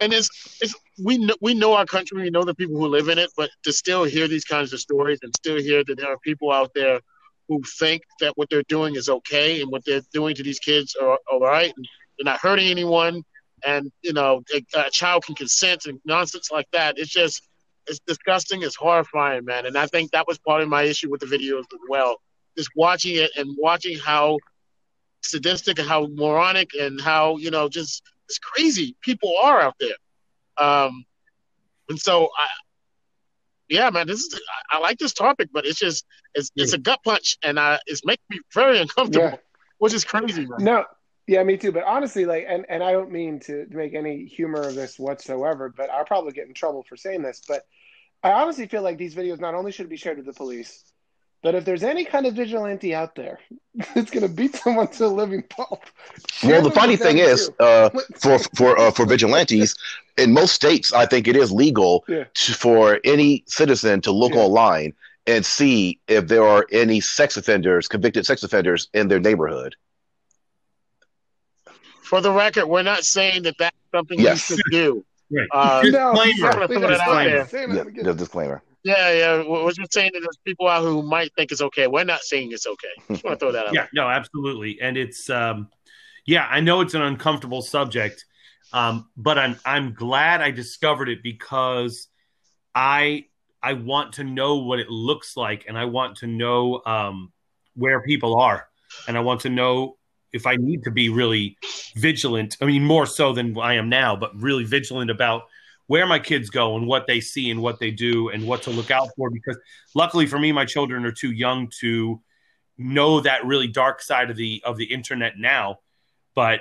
and 0.00 0.12
it's 0.12 0.58
it's 0.60 0.74
we 1.02 1.18
know, 1.18 1.34
we 1.40 1.54
know 1.54 1.74
our 1.74 1.86
country, 1.86 2.22
we 2.22 2.30
know 2.30 2.44
the 2.44 2.54
people 2.54 2.76
who 2.76 2.86
live 2.88 3.08
in 3.08 3.18
it, 3.18 3.30
but 3.36 3.50
to 3.64 3.72
still 3.72 4.04
hear 4.04 4.28
these 4.28 4.44
kinds 4.44 4.72
of 4.72 4.80
stories 4.80 5.18
and 5.22 5.32
still 5.36 5.60
hear 5.60 5.84
that 5.84 5.96
there 5.96 6.12
are 6.12 6.18
people 6.18 6.52
out 6.52 6.72
there 6.74 7.00
who 7.48 7.62
think 7.78 8.02
that 8.20 8.36
what 8.36 8.50
they're 8.50 8.62
doing 8.64 8.96
is 8.96 9.08
okay 9.08 9.62
and 9.62 9.70
what 9.70 9.84
they're 9.84 10.02
doing 10.12 10.34
to 10.34 10.42
these 10.42 10.58
kids 10.58 10.96
are 11.00 11.18
all 11.30 11.40
right, 11.40 11.72
and 11.76 11.86
they're 12.18 12.32
not 12.32 12.40
hurting 12.40 12.68
anyone, 12.68 13.22
and 13.64 13.90
you 14.02 14.12
know 14.12 14.42
a, 14.54 14.64
a 14.78 14.90
child 14.90 15.24
can 15.24 15.34
consent 15.34 15.86
and 15.86 16.00
nonsense 16.04 16.50
like 16.50 16.68
that. 16.72 16.98
It's 16.98 17.10
just 17.10 17.48
it's 17.86 18.00
disgusting. 18.06 18.62
It's 18.62 18.76
horrifying, 18.76 19.44
man. 19.44 19.66
And 19.66 19.78
I 19.78 19.86
think 19.86 20.10
that 20.10 20.26
was 20.26 20.38
part 20.38 20.62
of 20.62 20.68
my 20.68 20.82
issue 20.82 21.10
with 21.10 21.20
the 21.20 21.26
videos 21.26 21.60
as 21.60 21.80
well. 21.88 22.16
Just 22.56 22.70
watching 22.74 23.16
it 23.16 23.30
and 23.36 23.56
watching 23.58 23.98
how 23.98 24.38
sadistic 25.22 25.78
and 25.78 25.88
how 25.88 26.06
moronic 26.06 26.70
and 26.78 27.00
how 27.00 27.36
you 27.36 27.50
know 27.50 27.68
just 27.68 28.02
it's 28.28 28.38
crazy 28.38 28.96
people 29.02 29.32
are 29.42 29.60
out 29.60 29.74
there. 29.80 29.96
Um, 30.56 31.04
and 31.88 31.98
so 31.98 32.24
I, 32.36 32.46
yeah, 33.68 33.90
man, 33.90 34.06
this 34.06 34.20
is 34.20 34.40
I, 34.70 34.76
I 34.76 34.80
like 34.80 34.98
this 34.98 35.12
topic, 35.12 35.50
but 35.52 35.66
it's 35.66 35.78
just 35.78 36.06
it's 36.34 36.50
it's 36.56 36.72
a 36.72 36.78
gut 36.78 37.00
punch, 37.04 37.36
and 37.42 37.58
I 37.58 37.78
it's 37.86 38.04
making 38.04 38.24
me 38.30 38.40
very 38.54 38.78
uncomfortable, 38.78 39.26
Yeah. 39.26 39.36
which 39.78 39.94
is 39.94 40.04
crazy, 40.04 40.46
man. 40.46 40.58
No, 40.64 40.84
yeah, 41.26 41.42
me 41.42 41.56
too. 41.56 41.72
But 41.72 41.84
honestly, 41.84 42.24
like, 42.24 42.46
and, 42.48 42.64
and 42.68 42.82
I 42.82 42.92
don't 42.92 43.10
mean 43.10 43.40
to, 43.40 43.66
to 43.66 43.76
make 43.76 43.94
any 43.94 44.24
humor 44.26 44.60
of 44.60 44.74
this 44.74 44.98
whatsoever, 44.98 45.72
but 45.76 45.90
I'll 45.90 46.04
probably 46.04 46.32
get 46.32 46.46
in 46.46 46.54
trouble 46.54 46.84
for 46.88 46.96
saying 46.96 47.22
this. 47.22 47.42
But 47.46 47.66
I 48.22 48.32
honestly 48.32 48.66
feel 48.66 48.82
like 48.82 48.98
these 48.98 49.14
videos 49.14 49.40
not 49.40 49.54
only 49.54 49.72
should 49.72 49.88
be 49.88 49.96
shared 49.96 50.16
with 50.18 50.26
the 50.26 50.32
police, 50.32 50.84
but 51.46 51.54
if 51.54 51.64
there's 51.64 51.84
any 51.84 52.04
kind 52.04 52.26
of 52.26 52.34
vigilante 52.34 52.92
out 52.92 53.14
there 53.14 53.38
that's 53.94 54.10
going 54.10 54.26
to 54.26 54.28
beat 54.28 54.56
someone 54.56 54.88
to 54.88 55.06
a 55.06 55.06
living 55.06 55.44
pulp. 55.48 55.84
share 56.28 56.50
Well, 56.50 56.62
the 56.62 56.72
funny 56.72 56.96
thing 56.96 57.18
is, 57.18 57.48
uh, 57.60 57.88
for 58.16 58.40
for 58.56 58.76
uh, 58.76 58.90
for 58.90 59.06
vigilantes, 59.06 59.76
in 60.18 60.32
most 60.32 60.54
states, 60.54 60.92
I 60.92 61.06
think 61.06 61.28
it 61.28 61.36
is 61.36 61.52
legal 61.52 62.04
Yeah. 62.08 62.24
to, 62.34 62.52
for 62.52 62.98
any 63.04 63.44
citizen 63.46 64.00
to 64.00 64.10
look 64.10 64.34
Yeah. 64.34 64.40
online 64.40 64.94
and 65.28 65.46
see 65.46 66.00
if 66.08 66.26
there 66.26 66.42
are 66.44 66.66
any 66.72 67.00
sex 67.00 67.36
offenders, 67.36 67.86
convicted 67.86 68.26
sex 68.26 68.42
offenders 68.42 68.88
in 68.92 69.06
their 69.06 69.20
neighborhood. 69.20 69.76
For 72.02 72.20
the 72.20 72.32
record, 72.32 72.66
we're 72.66 72.82
not 72.82 73.04
saying 73.04 73.44
that 73.44 73.54
that's 73.56 73.76
something 73.94 74.18
Yes. 74.18 74.50
you 74.50 74.56
should 74.56 74.64
do. 74.72 75.04
Right. 75.30 75.46
Uh, 75.52 75.82
no, 75.92 76.12
Disclaimer. 76.12 76.30
exactly. 76.32 76.76
Put 76.76 76.90
it 76.90 77.00
out 77.00 77.24
there. 77.24 77.46
Saying 77.46 77.70
that 77.70 77.86
Yeah, 77.94 78.12
disclaimer. 78.14 78.64
Yeah, 78.86 79.10
yeah. 79.10 79.42
We're 79.44 79.72
just 79.72 79.92
saying 79.92 80.12
that 80.14 80.20
there's 80.20 80.38
people 80.44 80.68
out 80.68 80.82
who 80.82 81.02
might 81.02 81.34
think 81.34 81.50
it's 81.50 81.60
okay. 81.60 81.88
We're 81.88 82.04
not 82.04 82.20
saying 82.20 82.52
it's 82.52 82.68
okay. 82.68 82.88
Just 83.08 83.24
want 83.24 83.40
to 83.40 83.44
throw 83.44 83.50
that 83.50 83.66
out. 83.66 83.74
Yeah, 83.74 83.86
no, 83.92 84.08
absolutely. 84.08 84.80
And 84.80 84.96
it's 84.96 85.28
um 85.28 85.68
yeah, 86.24 86.46
I 86.48 86.60
know 86.60 86.82
it's 86.82 86.94
an 86.94 87.02
uncomfortable 87.02 87.62
subject. 87.62 88.24
Um, 88.72 89.08
but 89.16 89.38
I'm 89.38 89.58
I'm 89.64 89.92
glad 89.92 90.40
I 90.40 90.52
discovered 90.52 91.08
it 91.08 91.20
because 91.24 92.06
I 92.76 93.24
I 93.60 93.72
want 93.72 94.14
to 94.14 94.24
know 94.24 94.58
what 94.58 94.78
it 94.78 94.88
looks 94.88 95.36
like 95.36 95.64
and 95.66 95.76
I 95.76 95.86
want 95.86 96.18
to 96.18 96.28
know 96.28 96.80
um 96.86 97.32
where 97.74 98.02
people 98.02 98.36
are 98.36 98.68
and 99.08 99.16
I 99.16 99.20
want 99.20 99.40
to 99.40 99.50
know 99.50 99.96
if 100.32 100.46
I 100.46 100.54
need 100.54 100.84
to 100.84 100.92
be 100.92 101.08
really 101.08 101.58
vigilant. 101.96 102.56
I 102.60 102.66
mean 102.66 102.84
more 102.84 103.06
so 103.06 103.32
than 103.32 103.58
I 103.58 103.74
am 103.74 103.88
now, 103.88 104.14
but 104.14 104.40
really 104.40 104.62
vigilant 104.62 105.10
about 105.10 105.48
where 105.86 106.06
my 106.06 106.18
kids 106.18 106.50
go 106.50 106.76
and 106.76 106.86
what 106.86 107.06
they 107.06 107.20
see 107.20 107.50
and 107.50 107.62
what 107.62 107.78
they 107.78 107.90
do 107.90 108.28
and 108.30 108.46
what 108.46 108.62
to 108.62 108.70
look 108.70 108.90
out 108.90 109.08
for 109.16 109.30
because 109.30 109.56
luckily 109.94 110.26
for 110.26 110.38
me 110.38 110.52
my 110.52 110.64
children 110.64 111.04
are 111.04 111.12
too 111.12 111.30
young 111.30 111.70
to 111.80 112.20
know 112.78 113.20
that 113.20 113.44
really 113.46 113.68
dark 113.68 114.02
side 114.02 114.30
of 114.30 114.36
the 114.36 114.62
of 114.64 114.76
the 114.76 114.84
internet 114.84 115.38
now. 115.38 115.78
But 116.34 116.60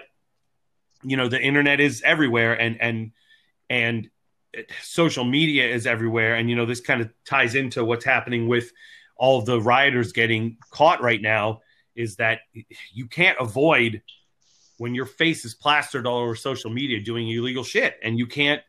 you 1.04 1.18
know 1.18 1.28
the 1.28 1.42
internet 1.42 1.80
is 1.80 2.02
everywhere 2.04 2.54
and 2.54 2.80
and 2.82 3.12
and 3.70 4.10
social 4.82 5.26
media 5.26 5.68
is 5.68 5.86
everywhere. 5.86 6.36
And 6.36 6.50
you 6.50 6.56
know 6.56 6.66
this 6.66 6.82
kind 6.82 7.02
of 7.02 7.10
ties 7.26 7.56
into 7.56 7.84
what's 7.84 8.06
happening 8.06 8.48
with 8.48 8.72
all 9.18 9.42
the 9.42 9.62
rioters 9.62 10.12
getting 10.12 10.58
caught 10.72 11.02
right 11.02 11.22
now 11.22 11.62
is 11.96 12.18
that 12.18 12.40
you 12.94 13.08
can't 13.08 13.38
avoid 13.40 14.02
when 14.78 14.94
your 14.94 15.06
face 15.06 15.46
is 15.46 15.54
plastered 15.54 16.06
all 16.06 16.20
over 16.20 16.36
social 16.36 16.70
media 16.70 17.00
doing 17.00 17.30
illegal 17.30 17.64
shit 17.64 17.96
and 18.04 18.20
you 18.20 18.28
can't 18.28 18.62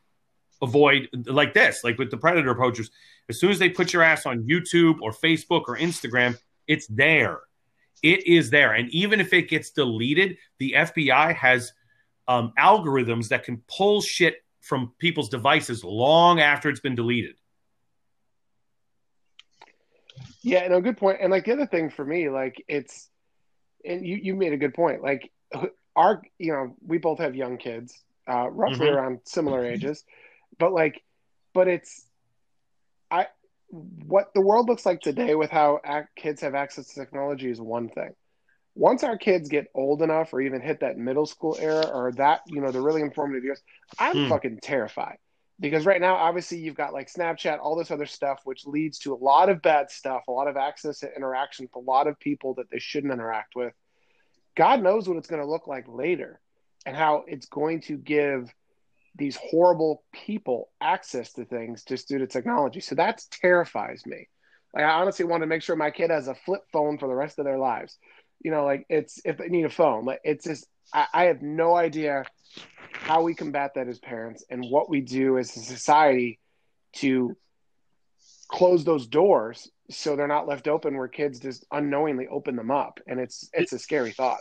avoid 0.63 1.09
like 1.27 1.53
this 1.55 1.85
like 1.85 1.99
with 1.99 2.11
the 2.11 2.17
predator 2.17 2.55
poachers 2.55 2.91
as 3.29 3.39
soon 3.39 3.51
as 3.51 3.59
they 3.59 3.69
put 3.69 3.93
your 3.93 4.03
ass 4.03 4.25
on 4.27 4.43
youtube 4.45 4.97
or 5.03 5.13
facebook 5.13 5.65
or 5.69 5.77
instagram 5.77 6.37
it's 6.67 6.87
there 6.87 7.41
it 8.03 8.27
is 8.27 8.51
there 8.51 8.73
and 8.73 8.89
even 8.91 9.21
if 9.21 9.33
it 9.33 9.49
gets 9.49 9.71
deleted 9.71 10.37
the 10.59 10.73
fbi 10.77 11.35
has 11.35 11.73
um, 12.29 12.53
algorithms 12.59 13.29
that 13.29 13.45
can 13.45 13.63
pull 13.69 14.01
shit 14.01 14.37
from 14.61 14.93
people's 14.99 15.29
devices 15.29 15.85
long 15.85 16.41
after 16.41 16.69
it's 16.69 16.81
been 16.81 16.95
deleted 16.95 17.37
Yeah, 20.43 20.69
no, 20.69 20.81
good 20.81 20.97
point. 20.97 21.19
And 21.21 21.31
like 21.31 21.45
the 21.45 21.53
other 21.53 21.67
thing 21.67 21.91
for 21.91 22.05
me, 22.05 22.29
like 22.31 22.65
it's, 22.69 23.09
and 23.85 24.07
you 24.07 24.17
you 24.17 24.35
made 24.37 24.53
a 24.53 24.57
good 24.57 24.75
point. 24.75 25.03
Like 25.03 25.31
our, 25.97 26.23
you 26.39 26.53
know, 26.53 26.77
we 26.87 26.99
both 26.99 27.19
have 27.19 27.35
young 27.35 27.59
kids, 27.59 27.93
uh, 28.29 28.49
roughly 28.51 28.87
Mhm. 28.87 28.95
around 28.95 29.21
similar 29.25 29.65
ages, 29.65 30.05
but 30.59 30.73
like, 30.73 31.03
but 31.55 31.69
it's, 31.69 32.07
I, 33.11 33.27
what 33.69 34.33
the 34.35 34.41
world 34.41 34.69
looks 34.69 34.87
like 34.87 35.01
today 35.01 35.35
with 35.35 35.51
how 35.51 35.81
ac- 35.85 36.09
kids 36.17 36.41
have 36.43 36.55
access 36.55 36.89
to 36.89 36.95
technology 36.95 37.51
is 37.51 37.61
one 37.61 37.89
thing. 37.89 38.11
Once 38.75 39.03
our 39.05 39.17
kids 39.17 39.49
get 39.49 39.67
old 39.75 40.03
enough, 40.03 40.33
or 40.35 40.41
even 40.41 40.61
hit 40.61 40.81
that 40.81 40.99
middle 40.99 41.27
school 41.27 41.57
era, 41.59 41.87
or 41.87 42.13
that 42.13 42.41
you 42.47 42.61
know 42.61 42.71
the 42.73 42.81
really 42.81 43.01
informative 43.01 43.45
years, 43.45 43.61
I'm 43.99 44.21
Hmm. 44.21 44.29
fucking 44.29 44.59
terrified 44.63 45.17
because 45.59 45.87
right 45.87 46.01
now 46.01 46.17
obviously 46.17 46.59
you've 46.59 46.75
got 46.75 46.93
like 46.93 47.11
snapchat 47.11 47.59
all 47.61 47.77
this 47.77 47.91
other 47.91 48.07
stuff 48.07 48.41
which 48.45 48.67
leads 48.67 48.99
to 48.99 49.15
a 49.15 49.17
lot 49.17 49.49
of 49.49 49.63
bad 49.63 49.91
stuff 49.91 50.23
a 50.29 50.33
lot 50.33 50.49
of 50.49 50.57
access 50.57 51.01
to 51.01 51.15
interaction 51.17 51.65
with 51.65 51.75
a 51.77 51.91
lot 51.91 52.07
of 52.07 52.19
people 52.21 52.55
that 52.55 52.71
they 52.71 52.79
shouldn't 52.79 53.13
interact 53.13 53.57
with 53.57 53.73
god 54.55 54.83
knows 54.83 55.09
what 55.09 55.17
it's 55.17 55.29
going 55.29 55.41
to 55.41 55.49
look 55.49 55.67
like 55.67 55.87
later 55.89 56.41
and 56.85 56.97
how 56.97 57.25
it's 57.27 57.47
going 57.47 57.81
to 57.81 57.97
give 57.97 58.53
these 59.17 59.37
horrible 59.37 60.03
people 60.13 60.69
access 60.81 61.33
to 61.35 61.45
things 61.45 61.85
just 61.85 62.09
due 62.09 62.19
to 62.19 62.27
technology. 62.27 62.81
So 62.81 62.95
that 62.97 63.23
terrifies 63.31 64.05
me. 64.07 64.29
Like 64.75 64.85
i 64.85 64.91
honestly 64.91 65.25
want 65.25 65.43
to 65.43 65.47
make 65.47 65.63
sure 65.63 65.77
my 65.77 65.91
kid 65.91 66.11
has 66.11 66.29
a 66.29 66.35
flip 66.35 66.63
phone 66.73 66.99
for 66.99 67.09
the 67.09 67.15
rest 67.15 67.39
of 67.39 67.45
their 67.45 67.59
lives. 67.59 67.97
You 68.41 68.51
know 68.51 68.65
like 68.65 68.85
it's 68.89 69.21
if 69.25 69.39
they 69.39 69.49
need 69.49 69.65
a 69.65 69.71
phone 69.71 70.05
like 70.05 70.21
it's 70.23 70.45
just 70.45 70.67
i, 70.93 71.07
I 71.15 71.25
have 71.25 71.41
no 71.41 71.75
idea 71.75 72.25
how 72.93 73.23
we 73.23 73.35
combat 73.35 73.73
that 73.75 73.89
as 73.89 73.99
parents 73.99 74.45
and 74.51 74.63
what 74.71 74.91
we 74.91 75.01
do 75.01 75.39
as 75.39 75.57
a 75.57 75.61
society 75.61 76.39
to 76.97 77.35
close 78.49 78.85
those 78.85 79.07
doors 79.07 79.71
so 79.91 80.17
they're 80.17 80.27
not 80.27 80.49
left 80.49 80.69
open 80.69 80.97
where 80.97 81.09
kids 81.09 81.39
just 81.39 81.65
unknowingly 81.71 82.27
open 82.29 82.57
them 82.57 82.71
up. 82.71 83.01
And 83.07 83.21
it's 83.21 83.49
it's 83.53 83.73
a 83.73 83.79
scary 83.79 84.13
thought 84.13 84.41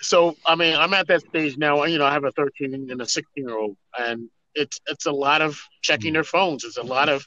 So 0.00 0.36
I 0.46 0.54
mean, 0.54 0.74
I'm 0.74 0.94
at 0.94 1.08
that 1.08 1.22
stage 1.22 1.58
now. 1.58 1.84
You 1.84 1.98
know, 1.98 2.06
I 2.06 2.12
have 2.12 2.24
a 2.24 2.32
13 2.32 2.90
and 2.90 3.00
a 3.00 3.06
16 3.06 3.44
year 3.44 3.56
old, 3.56 3.76
and 3.98 4.28
it's 4.54 4.80
it's 4.86 5.06
a 5.06 5.12
lot 5.12 5.42
of 5.42 5.60
checking 5.82 6.10
mm. 6.10 6.14
their 6.14 6.24
phones. 6.24 6.64
It's 6.64 6.78
a 6.78 6.82
lot 6.82 7.08
of 7.08 7.26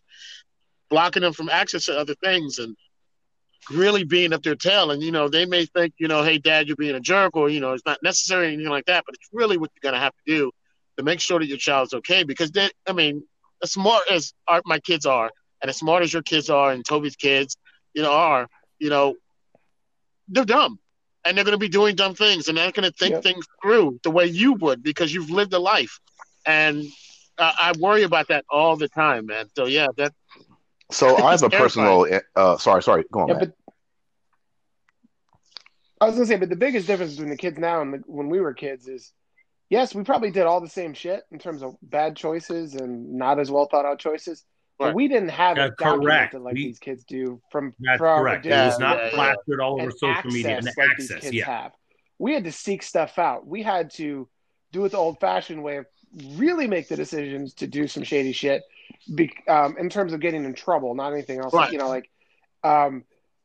blocking 0.89 1.21
them 1.21 1.33
from 1.33 1.49
access 1.49 1.86
to 1.86 1.97
other 1.97 2.15
things, 2.15 2.59
and 2.59 2.75
really 3.69 4.03
being 4.03 4.33
up 4.33 4.43
their 4.43 4.55
tail. 4.55 4.91
And 4.91 5.03
you 5.03 5.12
know, 5.12 5.29
they 5.29 5.45
may 5.45 5.65
think, 5.65 5.93
you 5.97 6.07
know, 6.07 6.23
hey, 6.23 6.39
Dad, 6.39 6.67
you're 6.67 6.75
being 6.75 6.95
a 6.95 6.99
jerk, 6.99 7.36
or 7.36 7.49
you 7.49 7.59
know, 7.59 7.73
it's 7.73 7.86
not 7.86 8.01
necessary, 8.01 8.47
or 8.47 8.49
anything 8.49 8.71
like 8.71 8.86
that. 8.86 9.03
But 9.05 9.15
it's 9.15 9.29
really 9.31 9.57
what 9.57 9.71
you're 9.75 9.91
gonna 9.91 10.03
have 10.03 10.13
to 10.13 10.33
do 10.36 10.51
to 10.97 11.03
make 11.03 11.19
sure 11.19 11.39
that 11.39 11.47
your 11.47 11.57
child's 11.57 11.93
okay. 11.93 12.23
Because 12.23 12.51
they, 12.51 12.69
I 12.88 12.93
mean, 12.93 13.23
as 13.62 13.71
smart 13.71 14.03
as 14.09 14.33
our, 14.47 14.62
my 14.65 14.79
kids 14.79 15.05
are, 15.05 15.29
and 15.62 15.69
as 15.69 15.77
smart 15.77 16.03
as 16.03 16.12
your 16.12 16.23
kids 16.23 16.49
are, 16.49 16.71
and 16.71 16.83
Toby's 16.83 17.15
kids, 17.15 17.55
you 17.93 18.01
know, 18.01 18.12
are, 18.12 18.47
you 18.79 18.89
know, 18.89 19.15
they're 20.27 20.45
dumb 20.45 20.79
and 21.25 21.38
they're 21.38 21.45
going 21.45 21.53
to 21.53 21.57
be 21.59 21.69
doing 21.69 21.95
dumb 21.95 22.15
things 22.15 22.47
and 22.47 22.57
they're 22.57 22.65
not 22.65 22.73
going 22.73 22.89
to 22.89 22.97
think 22.97 23.15
Yep. 23.15 23.23
things 23.23 23.45
through 23.62 23.99
the 24.03 24.12
way 24.12 24.25
you 24.25 24.53
would 24.53 24.83
because 24.83 25.13
you've 25.13 25.29
lived 25.31 25.53
a 25.53 25.59
life 25.59 25.99
and 26.45 26.83
uh, 27.38 27.51
i 27.59 27.73
worry 27.79 28.03
about 28.03 28.27
that 28.29 28.45
all 28.49 28.75
the 28.75 28.89
time 28.89 29.25
man 29.27 29.45
so 29.55 29.65
yeah 29.65 29.88
that 29.97 30.13
So 30.91 31.17
I 31.17 31.31
have 31.31 31.43
a 31.43 31.49
It's 31.49 31.57
personal. 31.57 32.05
Uh, 32.36 32.57
sorry, 32.57 32.81
sorry. 32.83 33.05
Go 33.12 33.21
on, 33.21 33.27
yeah, 33.27 33.33
man. 33.33 33.39
but 33.39 33.53
I 36.01 36.05
was 36.05 36.15
gonna 36.15 36.25
say, 36.25 36.36
but 36.38 36.49
the 36.49 36.55
biggest 36.55 36.88
difference 36.88 37.13
between 37.13 37.29
the 37.29 37.38
kids 37.38 37.57
now 37.57 37.81
and 37.81 37.93
the, 37.93 37.97
when 38.05 38.29
we 38.29 38.39
were 38.39 38.53
kids 38.53 38.88
is, 38.88 39.13
yes, 39.69 39.95
we 39.95 40.03
probably 40.03 40.31
did 40.31 40.43
all 40.45 40.62
the 40.62 40.67
same 40.69 40.93
shit 40.93 41.23
in 41.31 41.39
terms 41.39 41.63
of 41.63 41.75
bad 41.81 42.15
choices 42.15 42.75
and 42.75 43.13
not 43.13 43.39
as 43.39 43.49
well 43.51 43.67
thought 43.69 43.86
out 43.86 43.99
choices, 43.99 44.45
but 44.87 44.95
we 44.95 45.07
didn't 45.07 45.29
have 45.29 45.57
Yeah, 45.57 45.65
it 45.67 45.77
correct. 45.77 46.33
like 46.33 46.53
We- 46.53 46.65
these 46.65 46.79
kids 46.79 47.03
do 47.03 47.41
from 47.51 47.73
that's 47.79 47.97
from 47.97 48.19
correct 48.19 48.45
it 48.45 48.49
was 48.51 48.79
not 48.79 49.11
plastered 49.11 49.59
all 49.61 49.81
over 49.81 49.91
social 49.91 50.09
access 50.15 50.33
media 50.33 50.57
and 50.57 50.65
like 50.65 50.75
these 50.97 51.11
access 51.11 51.21
kids 51.23 51.33
yeah 51.35 51.45
have. 51.45 51.71
We 52.19 52.33
had 52.33 52.43
to 52.45 52.51
seek 52.51 52.83
stuff 52.83 53.17
out. 53.19 53.45
We 53.45 53.63
had 53.63 53.89
to 53.95 54.29
do 54.71 54.85
it 54.85 54.89
the 54.89 54.97
old-fashioned 54.97 55.61
way 55.61 55.77
of 55.77 55.85
really 56.35 56.67
make 56.67 56.87
the 56.87 56.95
decisions 56.95 57.53
to 57.55 57.67
do 57.67 57.87
some 57.87 58.03
shady 58.03 58.31
shit, 58.31 58.61
be, 59.13 59.33
um, 59.47 59.75
in 59.77 59.89
terms 59.89 60.13
of 60.13 60.19
getting 60.19 60.45
in 60.45 60.53
trouble, 60.53 60.93
not 60.95 61.11
anything 61.11 61.39
else. 61.39 61.53
Right. 61.53 61.71
You 61.71 61.79
know, 61.79 61.89
like 61.89 62.09
um, 62.63 63.03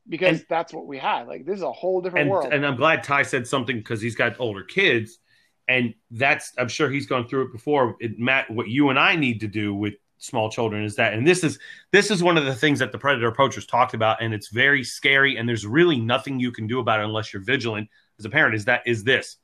because 0.08 0.38
And- 0.40 0.46
that's 0.48 0.72
what 0.72 0.86
we 0.86 0.98
had. 0.98 1.26
Like 1.26 1.44
this 1.44 1.56
is 1.56 1.62
a 1.62 1.72
whole 1.72 2.00
different 2.02 2.22
and 2.24 2.30
world. 2.30 2.52
and 2.52 2.64
I'm 2.64 2.76
glad 2.76 3.02
Ty 3.02 3.22
said 3.22 3.46
something 3.46 3.76
because 3.76 4.00
he's 4.00 4.14
got 4.14 4.38
older 4.38 4.62
kids, 4.62 5.18
and 5.66 5.94
that's 6.10 6.52
I'm 6.58 6.68
sure 6.68 6.88
he's 6.90 7.06
gone 7.06 7.26
through 7.26 7.46
it 7.46 7.52
before. 7.52 7.96
It, 8.00 8.18
Matt, 8.18 8.50
what 8.50 8.68
you 8.68 8.90
and 8.90 8.98
I 8.98 9.16
need 9.16 9.40
to 9.40 9.48
do 9.48 9.74
with 9.74 9.94
small 10.18 10.50
children 10.50 10.84
is 10.84 10.96
that, 10.96 11.14
and 11.14 11.26
this 11.26 11.42
is 11.42 11.58
this 11.92 12.10
is 12.10 12.22
one 12.22 12.36
of 12.36 12.44
the 12.44 12.54
things 12.54 12.78
that 12.80 12.92
the 12.92 12.98
predator 12.98 13.32
poachers 13.32 13.66
talked 13.66 13.94
about, 13.94 14.22
and 14.22 14.34
it's 14.34 14.48
very 14.48 14.84
scary, 14.84 15.36
and 15.36 15.48
there's 15.48 15.66
really 15.66 15.98
nothing 15.98 16.38
you 16.38 16.52
can 16.52 16.66
do 16.66 16.80
about 16.80 17.00
it 17.00 17.04
unless 17.04 17.32
you're 17.32 17.42
vigilant 17.42 17.88
as 18.18 18.24
a 18.24 18.30
parent. 18.30 18.54
Is 18.54 18.64
that 18.66 18.82
is 18.86 19.04
this 19.04 19.38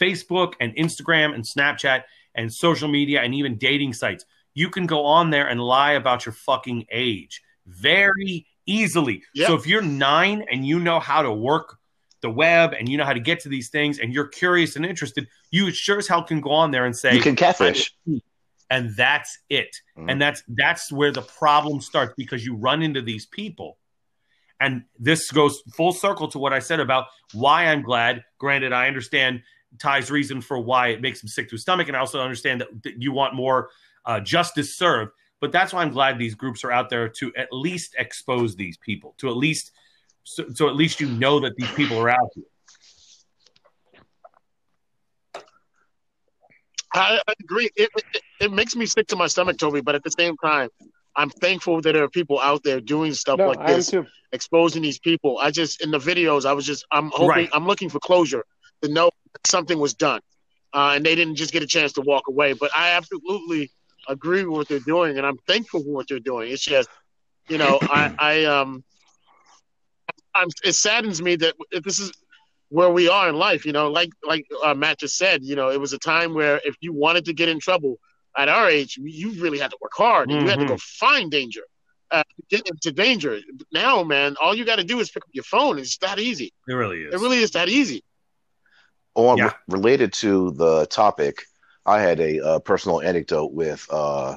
Facebook 0.00 0.54
and 0.60 0.74
Instagram 0.76 1.34
and 1.34 1.44
Snapchat 1.44 2.02
and 2.34 2.52
social 2.52 2.88
media 2.88 3.22
and 3.22 3.34
even 3.34 3.56
dating 3.56 3.92
sites? 3.92 4.24
You 4.54 4.70
can 4.70 4.86
go 4.86 5.04
on 5.04 5.30
there 5.30 5.48
and 5.48 5.60
lie 5.60 5.92
about 5.92 6.26
your 6.26 6.32
fucking 6.32 6.86
age 6.92 7.42
very 7.66 8.46
easily. 8.66 9.22
Yep. 9.34 9.48
So 9.48 9.54
if 9.54 9.66
you're 9.66 9.82
nine 9.82 10.44
and 10.50 10.66
you 10.66 10.78
know 10.78 11.00
how 11.00 11.22
to 11.22 11.32
work 11.32 11.78
the 12.20 12.30
web 12.30 12.72
and 12.72 12.88
you 12.88 12.96
know 12.96 13.04
how 13.04 13.12
to 13.12 13.20
get 13.20 13.40
to 13.40 13.48
these 13.48 13.68
things 13.68 13.98
and 13.98 14.12
you're 14.12 14.28
curious 14.28 14.76
and 14.76 14.86
interested, 14.86 15.28
you 15.50 15.70
sure 15.70 15.98
as 15.98 16.08
hell 16.08 16.22
can 16.22 16.40
go 16.40 16.50
on 16.50 16.70
there 16.70 16.86
and 16.86 16.96
say 16.96 17.14
you 17.14 17.20
can 17.20 17.36
catfish. 17.36 17.94
And 18.70 18.94
that's 18.96 19.38
it. 19.50 19.76
Mm-hmm. 19.96 20.10
And 20.10 20.22
that's 20.22 20.42
that's 20.48 20.90
where 20.90 21.12
the 21.12 21.22
problem 21.22 21.80
starts 21.80 22.14
because 22.16 22.44
you 22.44 22.56
run 22.56 22.82
into 22.82 23.02
these 23.02 23.26
people. 23.26 23.78
And 24.60 24.84
this 24.98 25.30
goes 25.30 25.62
full 25.74 25.92
circle 25.92 26.28
to 26.28 26.38
what 26.38 26.52
I 26.52 26.58
said 26.58 26.80
about 26.80 27.06
why 27.32 27.66
I'm 27.66 27.82
glad. 27.82 28.24
Granted, 28.38 28.72
I 28.72 28.86
understand 28.86 29.42
Ty's 29.78 30.10
reason 30.10 30.40
for 30.40 30.58
why 30.58 30.88
it 30.88 31.00
makes 31.00 31.22
him 31.22 31.28
sick 31.28 31.48
to 31.48 31.52
his 31.52 31.62
stomach, 31.62 31.88
and 31.88 31.96
I 31.96 32.00
also 32.00 32.20
understand 32.20 32.60
that, 32.60 32.82
that 32.84 33.02
you 33.02 33.12
want 33.12 33.34
more 33.34 33.70
uh, 34.06 34.20
justice 34.20 34.76
served. 34.76 35.12
But 35.40 35.52
that's 35.52 35.72
why 35.72 35.82
I'm 35.82 35.90
glad 35.90 36.18
these 36.18 36.34
groups 36.34 36.64
are 36.64 36.72
out 36.72 36.88
there 36.88 37.08
to 37.08 37.32
at 37.36 37.48
least 37.52 37.96
expose 37.98 38.56
these 38.56 38.78
people, 38.78 39.14
to 39.18 39.28
at 39.28 39.36
least 39.36 39.72
so, 40.22 40.46
so 40.54 40.68
at 40.68 40.76
least 40.76 41.00
you 41.00 41.08
know 41.08 41.40
that 41.40 41.54
these 41.56 41.70
people 41.72 41.98
are 41.98 42.08
out 42.08 42.30
here. 42.34 42.44
I, 46.94 47.20
I 47.26 47.32
agree. 47.40 47.70
It, 47.76 47.90
it, 47.96 48.22
it 48.40 48.52
makes 48.52 48.76
me 48.76 48.86
sick 48.86 49.08
to 49.08 49.16
my 49.16 49.26
stomach, 49.26 49.58
Toby. 49.58 49.80
But 49.80 49.94
at 49.94 50.04
the 50.04 50.10
same 50.10 50.36
time, 50.36 50.68
I'm 51.16 51.30
thankful 51.30 51.80
that 51.80 51.92
there 51.92 52.04
are 52.04 52.08
people 52.08 52.40
out 52.40 52.62
there 52.64 52.80
doing 52.80 53.12
stuff 53.14 53.38
no, 53.38 53.48
like 53.48 53.66
this, 53.66 53.92
exposing 54.32 54.82
these 54.82 54.98
people. 54.98 55.38
I 55.38 55.50
just 55.50 55.82
in 55.82 55.90
the 55.90 55.98
videos, 55.98 56.44
I 56.44 56.52
was 56.52 56.66
just 56.66 56.86
I'm 56.90 57.10
hoping 57.10 57.28
right. 57.28 57.48
I'm 57.52 57.66
looking 57.66 57.88
for 57.88 58.00
closure 58.00 58.44
to 58.82 58.88
know 58.88 59.10
something 59.46 59.78
was 59.78 59.94
done, 59.94 60.20
uh, 60.72 60.92
and 60.94 61.04
they 61.04 61.14
didn't 61.14 61.36
just 61.36 61.52
get 61.52 61.62
a 61.62 61.66
chance 61.66 61.92
to 61.94 62.00
walk 62.00 62.24
away. 62.28 62.52
But 62.52 62.70
I 62.76 62.90
absolutely 62.90 63.70
agree 64.08 64.44
with 64.44 64.56
what 64.56 64.68
they're 64.68 64.80
doing, 64.80 65.16
and 65.18 65.26
I'm 65.26 65.38
thankful 65.46 65.82
for 65.82 65.90
what 65.90 66.06
they're 66.08 66.18
doing. 66.20 66.50
It's 66.50 66.64
just, 66.64 66.88
you 67.48 67.58
know, 67.58 67.80
I 67.88 68.10
I 68.18 68.44
um 68.44 68.84
I'm, 70.34 70.48
it 70.64 70.72
saddens 70.72 71.22
me 71.22 71.36
that 71.36 71.54
this 71.84 72.00
is 72.00 72.12
where 72.68 72.90
we 72.90 73.08
are 73.08 73.28
in 73.28 73.36
life. 73.36 73.64
You 73.64 73.72
know, 73.72 73.90
like 73.90 74.10
like 74.22 74.46
uh, 74.62 74.74
Matt 74.74 74.98
just 74.98 75.16
said, 75.16 75.42
you 75.42 75.56
know, 75.56 75.70
it 75.70 75.80
was 75.80 75.92
a 75.92 75.98
time 75.98 76.34
where 76.34 76.60
if 76.64 76.76
you 76.80 76.92
wanted 76.92 77.24
to 77.26 77.32
get 77.32 77.48
in 77.48 77.60
trouble 77.60 77.98
at 78.36 78.48
our 78.48 78.68
age, 78.68 78.98
you 79.02 79.30
really 79.42 79.58
had 79.58 79.70
to 79.70 79.78
work 79.80 79.92
hard 79.94 80.28
and 80.28 80.38
mm-hmm. 80.38 80.46
you 80.46 80.50
had 80.50 80.60
to 80.60 80.66
go 80.66 80.74
mm-hmm. 80.74 81.06
find 81.06 81.30
danger, 81.30 81.62
uh, 82.10 82.24
get 82.50 82.68
into 82.68 82.92
danger. 82.92 83.38
Now, 83.72 84.02
man, 84.02 84.36
all 84.42 84.54
you 84.54 84.64
got 84.64 84.76
to 84.76 84.84
do 84.84 85.00
is 85.00 85.10
pick 85.10 85.22
up 85.22 85.30
your 85.32 85.44
phone. 85.44 85.78
It's 85.78 85.98
that 85.98 86.18
easy. 86.18 86.52
It 86.68 86.74
really 86.74 87.02
is. 87.02 87.14
It 87.14 87.20
really 87.20 87.38
is 87.38 87.52
that 87.52 87.68
easy. 87.68 88.02
On 89.14 89.38
yeah. 89.38 89.52
related 89.68 90.12
to 90.14 90.50
the 90.52 90.86
topic, 90.86 91.44
I 91.86 92.00
had 92.00 92.18
a 92.18 92.40
uh, 92.44 92.58
personal 92.60 93.00
anecdote 93.00 93.52
with 93.52 93.86
uh, 93.90 94.36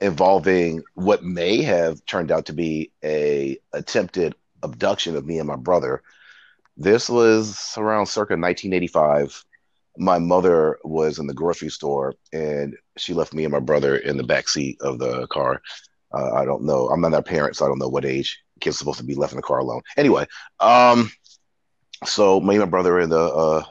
involving 0.00 0.82
what 0.94 1.22
may 1.22 1.62
have 1.62 2.04
turned 2.06 2.32
out 2.32 2.46
to 2.46 2.52
be 2.52 2.90
a 3.04 3.58
attempted 3.72 4.34
abduction 4.62 5.14
of 5.16 5.24
me 5.24 5.38
and 5.38 5.46
my 5.46 5.56
brother. 5.56 6.02
This 6.76 7.08
was 7.08 7.74
around 7.76 8.06
circa 8.06 8.32
1985. 8.32 9.44
My 9.98 10.18
mother 10.18 10.78
was 10.84 11.18
in 11.18 11.26
the 11.26 11.34
grocery 11.34 11.68
store 11.68 12.14
and 12.32 12.74
she 12.96 13.12
left 13.12 13.34
me 13.34 13.44
and 13.44 13.52
my 13.52 13.60
brother 13.60 13.96
in 13.96 14.16
the 14.16 14.22
back 14.22 14.48
seat 14.48 14.78
of 14.80 14.98
the 14.98 15.26
car. 15.28 15.60
Uh, 16.14 16.32
I 16.32 16.44
don't 16.44 16.64
know. 16.64 16.88
I'm 16.88 17.00
not 17.00 17.14
a 17.14 17.22
parent, 17.22 17.56
so 17.56 17.64
I 17.64 17.68
don't 17.68 17.78
know 17.78 17.88
what 17.88 18.04
age 18.04 18.42
kids 18.62 18.78
supposed 18.78 18.98
to 18.98 19.04
be 19.04 19.14
left 19.14 19.32
in 19.32 19.36
the 19.36 19.42
car 19.42 19.58
alone. 19.58 19.82
Anyway, 19.96 20.26
um, 20.60 21.10
so 22.06 22.40
me 22.40 22.54
and 22.54 22.60
my 22.64 22.70
brother 22.70 22.98
in 23.00 23.10
the 23.10 23.20
uh, 23.20 23.64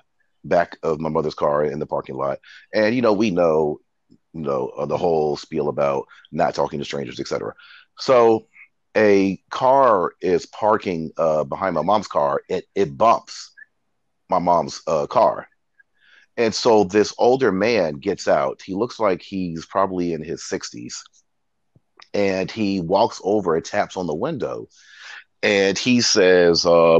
back 0.43 0.77
of 0.83 0.99
my 0.99 1.09
mother's 1.09 1.33
car 1.33 1.65
in 1.65 1.79
the 1.79 1.87
parking 1.87 2.15
lot, 2.15 2.39
and 2.73 2.95
you 2.95 3.01
know 3.01 3.13
we 3.13 3.31
know, 3.31 3.79
you 4.33 4.41
know 4.41 4.67
uh, 4.77 4.85
the 4.85 4.97
whole 4.97 5.37
spiel 5.37 5.69
about 5.69 6.05
not 6.31 6.53
talking 6.53 6.79
to 6.79 6.85
strangers, 6.85 7.19
etc. 7.19 7.53
So 7.97 8.47
a 8.95 9.41
car 9.49 10.13
is 10.21 10.45
parking 10.45 11.11
uh, 11.17 11.43
behind 11.43 11.75
my 11.75 11.81
mom's 11.81 12.07
car, 12.07 12.41
it, 12.49 12.65
it 12.75 12.97
bumps 12.97 13.51
my 14.29 14.39
mom's 14.39 14.81
uh, 14.87 15.07
car. 15.07 15.47
And 16.37 16.53
so 16.53 16.85
this 16.85 17.13
older 17.17 17.51
man 17.51 17.95
gets 17.95 18.27
out. 18.27 18.61
He 18.63 18.73
looks 18.73 18.99
like 18.99 19.21
he's 19.21 19.65
probably 19.65 20.13
in 20.13 20.23
his 20.23 20.41
60s. 20.41 20.95
And 22.13 22.49
he 22.49 22.81
walks 22.81 23.21
over 23.23 23.55
and 23.55 23.63
taps 23.63 23.95
on 23.95 24.07
the 24.07 24.15
window. 24.15 24.67
And 25.43 25.77
he 25.77 26.01
says, 26.01 26.65
uh, 26.65 26.99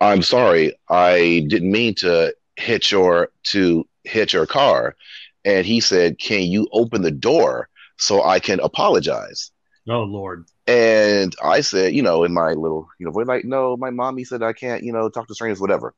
I'm 0.00 0.22
sorry, 0.22 0.74
I 0.88 1.44
didn't 1.48 1.70
mean 1.70 1.94
to 1.96 2.34
hit 2.56 2.90
your 2.90 3.30
to 3.44 3.86
hit 4.04 4.32
your 4.32 4.46
car. 4.46 4.96
And 5.44 5.64
he 5.64 5.80
said, 5.80 6.18
Can 6.18 6.42
you 6.42 6.68
open 6.72 7.02
the 7.02 7.10
door 7.10 7.68
so 7.96 8.22
I 8.22 8.40
can 8.40 8.60
apologize? 8.60 9.50
Oh 9.88 10.02
Lord. 10.02 10.46
And 10.68 11.34
I 11.42 11.62
said, 11.62 11.94
you 11.94 12.02
know, 12.02 12.24
in 12.24 12.34
my 12.34 12.52
little, 12.52 12.90
you 12.98 13.06
know, 13.06 13.12
we're 13.12 13.24
like, 13.24 13.46
no, 13.46 13.74
my 13.78 13.88
mommy 13.88 14.24
said 14.24 14.42
I 14.42 14.52
can't, 14.52 14.84
you 14.84 14.92
know, 14.92 15.08
talk 15.08 15.26
to 15.26 15.34
strangers, 15.34 15.62
whatever. 15.62 15.94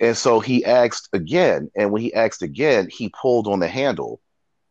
And 0.00 0.16
so 0.16 0.40
he 0.40 0.64
asked 0.64 1.10
again. 1.12 1.70
And 1.76 1.90
when 1.90 2.00
he 2.00 2.14
asked 2.14 2.40
again, 2.40 2.88
he 2.90 3.10
pulled 3.10 3.46
on 3.46 3.60
the 3.60 3.68
handle 3.68 4.22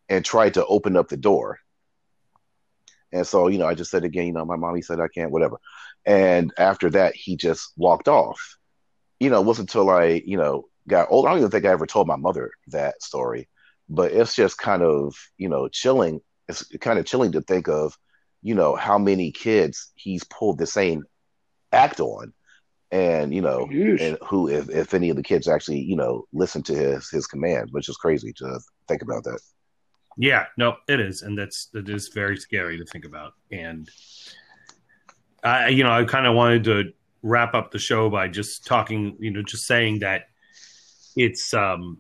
and 0.10 0.26
tried 0.26 0.56
to 0.56 0.66
open 0.66 0.98
up 0.98 1.08
the 1.08 1.18
door. 1.18 1.60
And 3.12 3.28
so, 3.28 3.48
you 3.48 3.60
know, 3.60 3.68
I 3.68 3.76
just 3.76 3.92
said 3.92 4.06
again, 4.06 4.26
you 4.26 4.34
know, 4.34 4.44
my 4.44 4.56
mommy 4.56 4.82
said 4.82 5.00
I 5.00 5.08
can't, 5.08 5.32
whatever. 5.32 5.60
And 6.04 6.52
after 6.58 6.90
that, 6.90 7.16
he 7.16 7.38
just 7.38 7.74
walked 7.78 8.08
off. 8.08 8.58
You 9.20 9.30
know, 9.30 9.40
it 9.40 9.46
wasn't 9.46 9.70
until 9.70 9.92
I, 9.92 10.24
you 10.26 10.38
know, 10.38 10.66
got 10.88 11.10
old. 11.12 11.28
I 11.28 11.30
don't 11.30 11.40
even 11.40 11.52
think 11.52 11.66
I 11.66 11.70
ever 11.70 11.86
told 11.86 12.08
my 12.08 12.16
mother 12.16 12.50
that 12.70 13.04
story, 13.04 13.50
but 13.88 14.14
it's 14.14 14.36
just 14.36 14.58
kind 14.58 14.82
of, 14.82 15.16
you 15.38 15.48
know, 15.48 15.68
chilling. 15.68 16.22
It's 16.50 16.66
kind 16.80 16.98
of 16.98 17.06
chilling 17.06 17.34
to 17.34 17.42
think 17.42 17.68
of 17.68 17.96
you 18.46 18.54
know 18.54 18.76
how 18.76 19.00
many 19.00 19.32
kids 19.32 19.92
he's 19.96 20.24
pulled 20.26 20.60
the 20.60 20.68
same 20.68 21.04
act 21.72 22.00
on. 22.00 22.32
And 22.92 23.34
you 23.34 23.42
know 23.42 23.68
and 23.72 24.20
who 24.24 24.48
if, 24.48 24.70
if 24.70 24.94
any 24.94 25.10
of 25.10 25.16
the 25.16 25.24
kids 25.24 25.48
actually 25.48 25.80
you 25.80 25.96
know 25.96 26.26
listen 26.32 26.62
to 26.64 26.76
his 26.76 27.10
his 27.10 27.26
command 27.26 27.70
which 27.72 27.90
is 27.90 27.98
crazy 27.98 28.32
to 28.34 28.60
think 28.88 29.02
about 29.02 29.24
that. 29.24 29.40
Yeah 30.16 30.46
no 30.60 30.76
it 30.88 31.00
is. 31.00 31.24
And 31.24 31.36
that's 31.36 31.70
it 31.74 31.90
is 31.90 32.10
very 32.10 32.38
scary 32.38 32.78
to 32.78 32.86
think 32.86 33.06
about. 33.06 33.34
And 33.52 33.90
i 35.44 35.70
you 35.70 35.84
know 35.84 35.92
i 35.92 36.06
kind 36.06 36.28
of 36.28 36.36
wanted 36.36 36.64
to 36.66 36.94
wrap 37.24 37.56
up 37.56 37.72
the 37.72 37.80
show 37.80 38.12
by 38.12 38.28
just 38.28 38.68
talking 38.68 39.18
you 39.20 39.32
know 39.32 39.42
just 39.42 39.66
saying 39.66 40.00
that 40.00 40.26
it's 41.16 41.52
um 41.56 41.98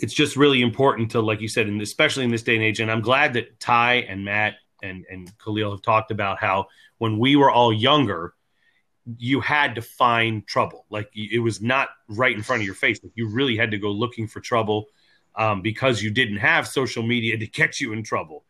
it's 0.00 0.12
just 0.12 0.36
really 0.36 0.60
important 0.60 1.12
to 1.12 1.20
like 1.20 1.40
you 1.40 1.48
said 1.48 1.68
and 1.68 1.80
especially 1.80 2.24
in 2.24 2.30
this 2.30 2.42
day 2.42 2.56
and 2.56 2.64
age 2.64 2.80
and 2.80 2.90
i'm 2.90 3.00
glad 3.00 3.34
that 3.34 3.60
ty 3.60 3.94
and 4.08 4.24
matt 4.24 4.54
and 4.82 5.04
and 5.10 5.30
Khalil 5.38 5.70
have 5.72 5.82
talked 5.82 6.10
about 6.10 6.38
how 6.38 6.66
when 6.98 7.18
we 7.18 7.36
were 7.36 7.50
all 7.50 7.72
younger, 7.72 8.34
you 9.18 9.40
had 9.40 9.74
to 9.76 9.82
find 9.82 10.46
trouble. 10.46 10.86
Like 10.90 11.10
it 11.14 11.42
was 11.42 11.60
not 11.60 11.88
right 12.08 12.34
in 12.34 12.42
front 12.42 12.62
of 12.62 12.66
your 12.66 12.74
face. 12.74 12.98
Like 13.02 13.12
you 13.14 13.28
really 13.28 13.56
had 13.56 13.70
to 13.70 13.78
go 13.78 13.90
looking 13.90 14.26
for 14.26 14.40
trouble 14.40 14.86
um, 15.36 15.62
because 15.62 16.02
you 16.02 16.10
didn't 16.10 16.38
have 16.38 16.66
social 16.66 17.02
media 17.02 17.36
to 17.36 17.46
get 17.46 17.80
you 17.80 17.92
in 17.92 18.02
trouble. 18.02 18.44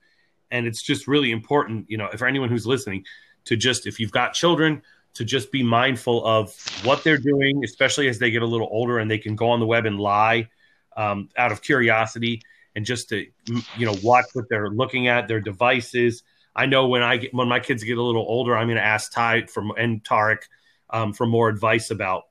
And 0.51 0.67
it's 0.67 0.83
just 0.83 1.09
really 1.09 1.33
important, 1.33 1.91
you 1.91 1.99
know, 1.99 2.09
for 2.17 2.27
anyone 2.27 2.49
who's 2.49 2.67
listening, 2.67 3.05
to 3.45 3.57
just 3.57 3.87
if 3.87 4.01
you've 4.01 4.13
got 4.13 4.33
children, 4.33 4.83
to 5.15 5.25
just 5.25 5.51
be 5.51 5.63
mindful 5.63 6.25
of 6.27 6.55
what 6.85 7.03
they're 7.03 7.19
doing, 7.19 7.65
especially 7.65 8.09
as 8.09 8.19
they 8.19 8.31
get 8.31 8.43
a 8.43 8.47
little 8.47 8.69
older 8.71 8.99
and 8.99 9.11
they 9.11 9.19
can 9.19 9.35
go 9.35 9.49
on 9.51 9.61
the 9.61 9.67
web 9.67 9.87
and 9.87 9.99
lie 9.99 10.49
um, 10.97 11.29
out 11.37 11.53
of 11.53 11.63
curiosity 11.63 12.43
and 12.77 12.85
just 12.85 13.09
to 13.09 13.27
you 13.49 13.87
know 13.87 13.97
watch 14.03 14.27
what 14.35 14.45
they're 14.49 14.71
looking 14.71 15.09
at, 15.09 15.27
their 15.27 15.41
devices. 15.41 16.23
I 16.55 16.67
know 16.67 16.87
when 16.87 17.03
I 17.03 17.17
get 17.17 17.35
when 17.35 17.49
my 17.49 17.59
kids 17.59 17.83
get 17.83 17.99
a 17.99 18.03
little 18.03 18.25
older, 18.29 18.57
I'm 18.57 18.69
going 18.69 18.77
to 18.77 18.85
ask 18.85 19.13
Ty 19.13 19.47
from 19.47 19.73
and 19.77 20.05
Tarek 20.05 20.43
um, 20.91 21.13
for 21.13 21.27
more 21.27 21.49
advice 21.49 21.91
about 21.91 22.25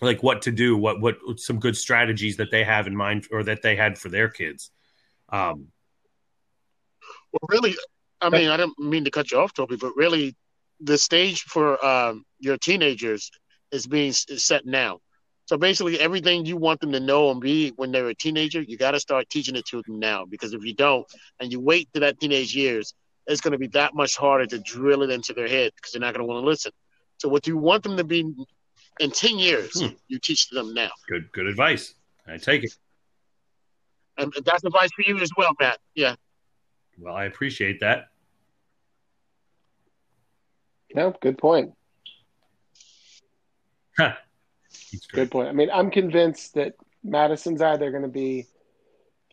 like 0.00 0.22
what 0.22 0.42
to 0.42 0.52
do, 0.52 0.76
what 0.76 1.00
what 1.00 1.16
some 1.36 1.58
good 1.58 1.76
strategies 1.76 2.38
that 2.38 2.50
they 2.50 2.64
have 2.64 2.86
in 2.86 2.96
mind 2.96 3.26
or 3.30 3.42
that 3.42 3.60
they 3.60 3.76
had 3.76 3.98
for 3.98 4.08
their 4.08 4.28
kids. 4.28 4.70
Um, 5.28 5.66
well, 7.32 7.48
really, 7.48 7.76
I 8.20 8.30
mean, 8.30 8.48
I 8.48 8.56
didn't 8.56 8.78
mean 8.78 9.04
to 9.04 9.10
cut 9.10 9.30
you 9.30 9.38
off, 9.38 9.52
Toby, 9.52 9.76
but 9.76 9.94
really, 9.96 10.36
the 10.80 10.96
stage 10.96 11.42
for 11.42 11.84
um, 11.84 12.24
your 12.38 12.56
teenagers 12.56 13.30
is 13.72 13.86
being 13.86 14.12
set 14.12 14.64
now. 14.64 15.00
So 15.48 15.56
basically, 15.56 15.98
everything 15.98 16.44
you 16.44 16.58
want 16.58 16.78
them 16.78 16.92
to 16.92 17.00
know 17.00 17.30
and 17.30 17.40
be 17.40 17.70
when 17.76 17.90
they're 17.90 18.08
a 18.08 18.14
teenager, 18.14 18.60
you 18.60 18.76
got 18.76 18.90
to 18.90 19.00
start 19.00 19.30
teaching 19.30 19.56
it 19.56 19.64
to 19.68 19.82
them 19.86 19.98
now. 19.98 20.26
Because 20.26 20.52
if 20.52 20.62
you 20.62 20.74
don't, 20.74 21.06
and 21.40 21.50
you 21.50 21.58
wait 21.58 21.88
to 21.94 22.00
that 22.00 22.20
teenage 22.20 22.54
years, 22.54 22.92
it's 23.26 23.40
going 23.40 23.52
to 23.52 23.58
be 23.58 23.68
that 23.68 23.94
much 23.94 24.14
harder 24.14 24.44
to 24.44 24.58
drill 24.58 25.02
it 25.02 25.08
into 25.08 25.32
their 25.32 25.48
head 25.48 25.72
because 25.74 25.92
they're 25.92 26.02
not 26.02 26.12
going 26.12 26.26
to 26.26 26.30
want 26.30 26.44
to 26.44 26.46
listen. 26.46 26.70
So 27.16 27.30
what 27.30 27.46
you 27.46 27.56
want 27.56 27.82
them 27.82 27.96
to 27.96 28.04
be 28.04 28.30
in 29.00 29.10
ten 29.10 29.38
years, 29.38 29.80
hmm. 29.80 29.94
you 30.06 30.18
teach 30.18 30.50
them 30.50 30.74
now. 30.74 30.90
Good, 31.08 31.32
good 31.32 31.46
advice. 31.46 31.94
I 32.26 32.36
take 32.36 32.64
it. 32.64 32.74
And 34.18 34.30
that's 34.44 34.64
advice 34.64 34.90
for 34.94 35.10
you 35.10 35.18
as 35.20 35.30
well, 35.34 35.54
Matt. 35.58 35.78
Yeah. 35.94 36.16
Well, 36.98 37.14
I 37.14 37.24
appreciate 37.24 37.80
that. 37.80 38.08
No, 40.94 41.14
good 41.22 41.38
point. 41.38 41.72
Huh. 43.96 44.12
Good 45.12 45.30
point. 45.30 45.48
I 45.48 45.52
mean, 45.52 45.70
I'm 45.72 45.90
convinced 45.90 46.54
that 46.54 46.74
Madison's 47.04 47.62
either 47.62 47.90
going 47.90 48.02
to 48.02 48.08
be 48.08 48.46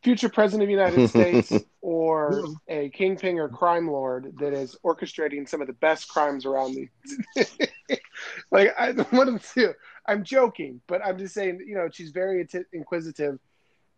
future 0.04 0.30
president 0.30 0.64
of 0.64 0.68
the 0.68 0.72
United 0.72 1.10
States 1.10 1.66
or 1.82 2.46
a 2.68 2.90
kingpin 2.90 3.40
or 3.40 3.50
crime 3.50 3.88
lord 3.88 4.34
that 4.40 4.54
is 4.54 4.78
orchestrating 4.86 5.50
some 5.50 5.62
of 5.62 5.68
the 5.68 5.74
best 5.74 6.08
crimes 6.10 6.46
around 6.46 6.76
the. 6.76 7.70
like 8.52 8.74
I, 8.78 8.92
one 8.92 9.28
of 9.28 9.34
the 9.34 9.48
two. 9.54 9.74
I'm 10.08 10.24
joking, 10.24 10.82
but 10.88 11.04
I'm 11.04 11.18
just 11.18 11.34
saying. 11.34 11.60
You 11.66 11.76
know, 11.76 11.90
she's 11.92 12.12
very 12.12 12.48
inquisitive 12.72 13.40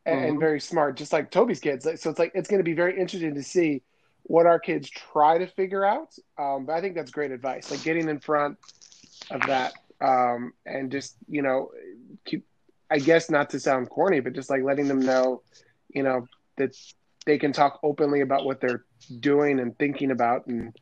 and, 0.06 0.16
mm-hmm. 0.16 0.30
and 0.30 0.40
very 0.40 0.62
smart, 0.62 0.96
just 0.96 1.12
like 1.12 1.30
Toby's 1.30 1.60
kids. 1.60 1.84
So 1.84 2.10
it's 2.10 2.20
like 2.20 2.32
it's 2.34 2.50
going 2.50 2.60
to 2.60 2.64
be 2.64 2.74
very 2.74 3.00
interesting 3.00 3.36
to 3.36 3.44
see 3.44 3.84
what 4.24 4.46
our 4.46 4.60
kids 4.60 4.90
try 4.90 5.38
to 5.38 5.48
figure 5.48 5.86
out. 5.86 6.14
Um, 6.38 6.66
but 6.66 6.74
I 6.74 6.82
think 6.82 6.96
that's 6.96 7.12
great 7.12 7.32
advice. 7.32 7.70
Like 7.70 7.84
getting 7.84 8.08
in 8.08 8.20
front 8.20 8.58
of 9.30 9.42
that 9.48 9.74
um, 10.02 10.54
and 10.66 10.92
just 10.92 11.16
you 11.28 11.42
know 11.42 11.72
keep. 12.26 12.46
I 12.90 13.00
guess 13.00 13.30
not 13.30 13.50
to 13.50 13.60
sound 13.60 13.90
corny, 13.90 14.22
but 14.22 14.32
just 14.32 14.50
like 14.50 14.64
letting 14.64 14.88
them 14.88 15.02
know, 15.02 15.42
you 15.90 16.04
know, 16.04 16.26
that 16.56 16.74
they 17.26 17.38
can 17.38 17.52
talk 17.52 17.82
openly 17.84 18.22
about 18.22 18.46
what 18.46 18.62
they're 18.62 18.86
doing 19.20 19.60
and 19.60 19.78
thinking 19.78 20.12
about 20.12 20.48
and 20.48 20.74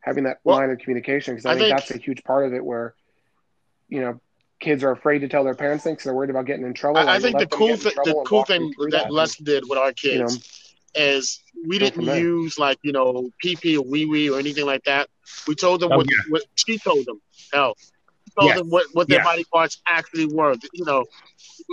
having 0.00 0.24
that 0.24 0.38
well, 0.44 0.56
line 0.56 0.70
of 0.70 0.78
communication 0.78 1.34
because 1.34 1.44
I, 1.44 1.50
I 1.50 1.54
think, 1.54 1.66
think, 1.66 1.78
that's 1.78 1.90
a 1.90 1.98
huge 1.98 2.22
part 2.22 2.46
of 2.46 2.54
it 2.54 2.64
where 2.64 2.94
you 3.88 4.00
know 4.00 4.20
kids 4.60 4.82
are 4.82 4.90
afraid 4.90 5.20
to 5.20 5.28
tell 5.28 5.44
their 5.44 5.54
parents 5.54 5.84
things 5.84 5.96
because 5.96 6.04
they're 6.04 6.14
worried 6.14 6.30
about 6.30 6.46
getting 6.46 6.64
in 6.64 6.74
trouble. 6.74 6.98
I, 6.98 7.16
I 7.16 7.20
think 7.20 7.38
the 7.38 7.46
cool 7.46 7.76
thing, 7.76 7.92
the 8.04 8.22
cool 8.26 8.44
thing 8.44 8.72
that, 8.78 8.90
that 8.90 9.12
Les 9.12 9.36
did 9.36 9.64
with 9.68 9.78
our 9.78 9.92
kids 9.92 10.34
you 10.94 11.02
know, 11.02 11.10
is 11.12 11.42
we 11.66 11.78
didn't 11.78 12.02
use 12.02 12.58
like 12.58 12.78
you 12.82 12.92
know 12.92 13.30
PP 13.44 13.76
or 13.76 13.82
wee 13.82 14.06
wee 14.06 14.30
or 14.30 14.38
anything 14.38 14.66
like 14.66 14.84
that. 14.84 15.08
We 15.46 15.54
told 15.54 15.80
them 15.80 15.92
oh, 15.92 15.98
what, 15.98 16.06
yeah. 16.08 16.16
what 16.28 16.42
she 16.54 16.78
told 16.78 17.04
them. 17.06 17.20
Hell, 17.52 17.76
told 18.38 18.50
yes. 18.50 18.58
them 18.58 18.68
what, 18.68 18.86
what 18.92 19.08
their 19.08 19.18
yes. 19.18 19.26
body 19.26 19.44
parts 19.44 19.82
actually 19.86 20.26
were. 20.26 20.54
You 20.72 20.84
know, 20.84 21.04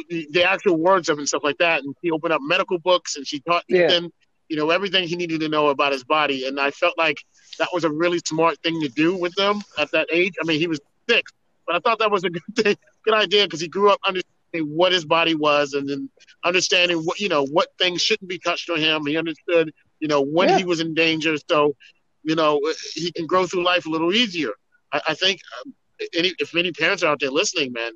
the 0.10 0.44
actual 0.44 0.78
words 0.78 1.10
of 1.10 1.18
it 1.18 1.22
and 1.22 1.28
stuff 1.28 1.44
like 1.44 1.58
that. 1.60 1.84
And 1.84 1.96
she 2.04 2.12
opened 2.12 2.34
up 2.34 2.42
medical 2.42 2.80
books 2.80 3.16
and 3.16 3.28
she 3.28 3.40
taught 3.40 3.64
yeah. 3.68 3.88
Ethan, 3.88 4.12
you 4.50 4.58
know, 4.58 4.70
everything 4.70 5.08
he 5.08 5.16
needed 5.16 5.42
to 5.42 5.50
know 5.50 5.68
about 5.68 5.92
his 5.92 6.04
body. 6.04 6.48
And 6.48 6.60
I 6.60 6.72
felt 6.72 6.98
like 6.98 7.18
that 7.60 7.70
was 7.74 7.84
a 7.84 7.92
really 7.92 8.20
smart 8.20 8.60
thing 8.60 8.82
to 8.82 8.90
do 8.90 9.16
with 9.16 9.34
them 9.36 9.62
at 9.78 9.92
that 9.92 10.08
age. 10.12 10.34
I 10.42 10.46
mean, 10.46 10.60
he 10.60 10.68
was 10.68 10.80
six, 11.10 11.32
but 11.66 11.76
I 11.76 11.80
thought 11.80 12.00
that 12.00 12.12
was 12.12 12.24
a 12.24 12.30
good 12.32 12.44
thing, 12.56 12.78
good 13.04 13.14
idea 13.14 13.46
because 13.46 13.62
he 13.62 13.68
grew 13.68 13.90
up 13.90 14.00
understanding 14.06 14.76
what 14.76 14.92
his 14.92 15.06
body 15.06 15.36
was 15.36 15.74
and 15.74 15.90
then 15.90 16.10
understanding 16.44 17.00
what 17.00 17.20
you 17.20 17.28
know 17.28 17.46
what 17.46 17.70
things 17.78 18.02
shouldn't 18.02 18.30
be 18.30 18.40
touched 18.40 18.70
on 18.70 18.80
him. 18.80 19.06
He 19.06 19.18
understood, 19.18 19.74
you 20.00 20.08
know, 20.08 20.22
when 20.22 20.50
yeah. 20.50 20.58
he 20.60 20.64
was 20.64 20.80
in 20.80 20.94
danger, 20.94 21.36
so 21.50 21.76
you 22.24 22.36
know 22.36 22.62
he 22.94 23.12
can 23.12 23.26
grow 23.26 23.46
through 23.48 23.66
life 23.66 23.86
a 23.86 23.90
little 23.90 24.14
easier. 24.14 24.52
I, 24.94 25.02
I 25.10 25.14
think 25.14 25.42
um, 25.66 25.74
any 26.14 26.34
if 26.40 26.56
any 26.56 26.72
parents 26.72 27.04
are 27.04 27.08
out 27.08 27.20
there 27.20 27.32
listening, 27.32 27.74
man, 27.74 27.92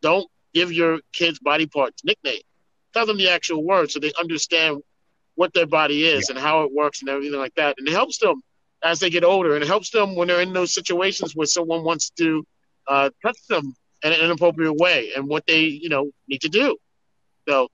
don't 0.00 0.28
give 0.54 0.72
your 0.72 1.00
kids 1.12 1.38
body 1.38 1.66
parts 1.66 2.04
nicknames. 2.04 2.42
Tell 2.92 3.06
them 3.06 3.18
the 3.18 3.28
actual 3.28 3.64
words 3.64 3.94
so 3.94 4.00
they 4.00 4.12
understand 4.18 4.82
what 5.36 5.54
their 5.54 5.66
body 5.66 6.04
is 6.06 6.28
yeah. 6.28 6.34
and 6.34 6.44
how 6.44 6.62
it 6.62 6.72
works 6.72 7.00
and 7.00 7.08
everything 7.08 7.38
like 7.38 7.54
that. 7.54 7.76
And 7.78 7.86
it 7.86 7.92
helps 7.92 8.18
them 8.18 8.42
as 8.82 8.98
they 8.98 9.10
get 9.10 9.24
older, 9.24 9.54
and 9.54 9.62
it 9.62 9.66
helps 9.66 9.90
them 9.90 10.16
when 10.16 10.28
they're 10.28 10.40
in 10.40 10.52
those 10.52 10.72
situations 10.72 11.36
where 11.36 11.46
someone 11.46 11.84
wants 11.84 12.10
to 12.10 12.46
uh, 12.86 13.10
touch 13.22 13.38
them 13.48 13.74
in 14.02 14.12
an 14.12 14.20
inappropriate 14.20 14.76
way 14.76 15.12
and 15.14 15.28
what 15.28 15.46
they 15.46 15.60
you 15.60 15.88
know 15.88 16.10
need 16.28 16.40
to 16.40 16.48
do. 16.48 16.76
So 17.48 17.68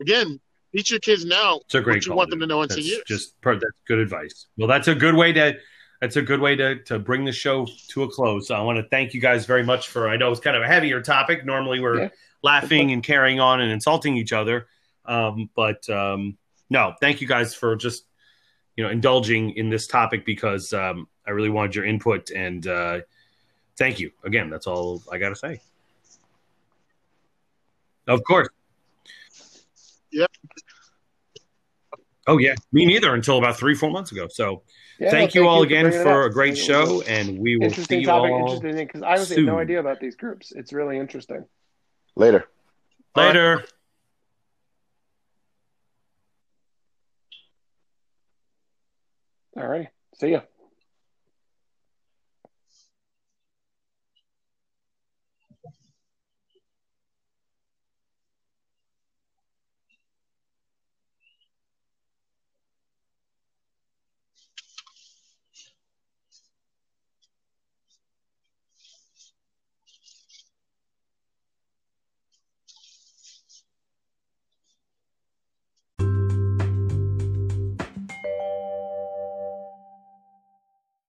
again, 0.00 0.40
teach 0.74 0.90
your 0.90 1.00
kids 1.00 1.24
now 1.24 1.60
it's 1.64 1.74
a 1.74 1.80
great 1.80 1.96
what 1.96 2.06
you 2.06 2.14
want 2.14 2.30
them 2.30 2.40
to 2.40 2.46
know 2.46 2.62
in 2.62 2.68
that's. 2.68 3.02
Just 3.06 3.34
that's 3.42 3.64
good 3.88 3.98
advice. 3.98 4.46
Well, 4.56 4.68
that's 4.68 4.88
a 4.88 4.94
good 4.94 5.14
way 5.14 5.32
to 5.32 5.54
that's 6.00 6.16
a 6.16 6.22
good 6.22 6.40
way 6.40 6.56
to 6.56 6.82
to 6.84 6.98
bring 6.98 7.24
the 7.24 7.32
show 7.32 7.66
to 7.88 8.02
a 8.02 8.08
close. 8.08 8.50
I 8.50 8.60
want 8.60 8.78
to 8.78 8.88
thank 8.88 9.14
you 9.14 9.20
guys 9.20 9.46
very 9.46 9.64
much 9.64 9.88
for. 9.88 10.08
I 10.08 10.16
know 10.16 10.30
it's 10.30 10.40
kind 10.40 10.56
of 10.56 10.62
a 10.62 10.66
heavier 10.66 11.00
topic. 11.00 11.44
Normally 11.44 11.80
we're 11.80 12.02
yeah. 12.02 12.08
laughing 12.42 12.92
and 12.92 13.02
carrying 13.02 13.40
on 13.40 13.60
and 13.60 13.70
insulting 13.70 14.16
each 14.16 14.32
other, 14.32 14.66
um, 15.04 15.50
but 15.54 15.88
um, 15.88 16.36
no, 16.70 16.94
thank 17.00 17.20
you 17.20 17.26
guys 17.26 17.54
for 17.54 17.76
just 17.76 18.04
you 18.76 18.84
know 18.84 18.90
indulging 18.90 19.50
in 19.56 19.70
this 19.70 19.86
topic 19.86 20.24
because 20.24 20.72
um, 20.72 21.08
I 21.26 21.30
really 21.30 21.50
wanted 21.50 21.74
your 21.74 21.84
input 21.84 22.30
and 22.30 22.66
uh, 22.66 23.00
thank 23.76 23.98
you 24.00 24.10
again. 24.24 24.50
That's 24.50 24.66
all 24.66 25.02
I 25.10 25.18
got 25.18 25.30
to 25.30 25.36
say. 25.36 25.60
Of 28.06 28.22
course. 28.22 28.48
Oh 32.26 32.38
yeah, 32.38 32.54
me 32.72 32.84
neither 32.86 33.14
until 33.14 33.38
about 33.38 33.56
three 33.56 33.74
four 33.74 33.90
months 33.90 34.10
ago. 34.12 34.26
So 34.28 34.62
yeah, 34.98 35.10
thank 35.10 35.34
no, 35.34 35.42
you 35.42 35.48
all 35.48 35.62
again 35.62 35.92
for 35.92 36.24
a 36.24 36.32
great 36.32 36.58
show, 36.58 37.02
and 37.02 37.38
we 37.38 37.56
will 37.56 37.70
see 37.70 38.00
you 38.00 38.06
topic, 38.06 38.32
all 38.32 38.52
Interesting 38.52 38.86
because 38.86 39.02
I 39.02 39.14
honestly 39.14 39.36
have 39.36 39.44
no 39.44 39.58
idea 39.58 39.80
about 39.80 40.00
these 40.00 40.16
groups. 40.16 40.52
It's 40.52 40.72
really 40.72 40.98
interesting. 40.98 41.44
Later. 42.16 42.48
Later. 43.14 43.62
All 49.56 49.66
right. 49.66 49.88
See 50.18 50.30
ya. 50.32 50.40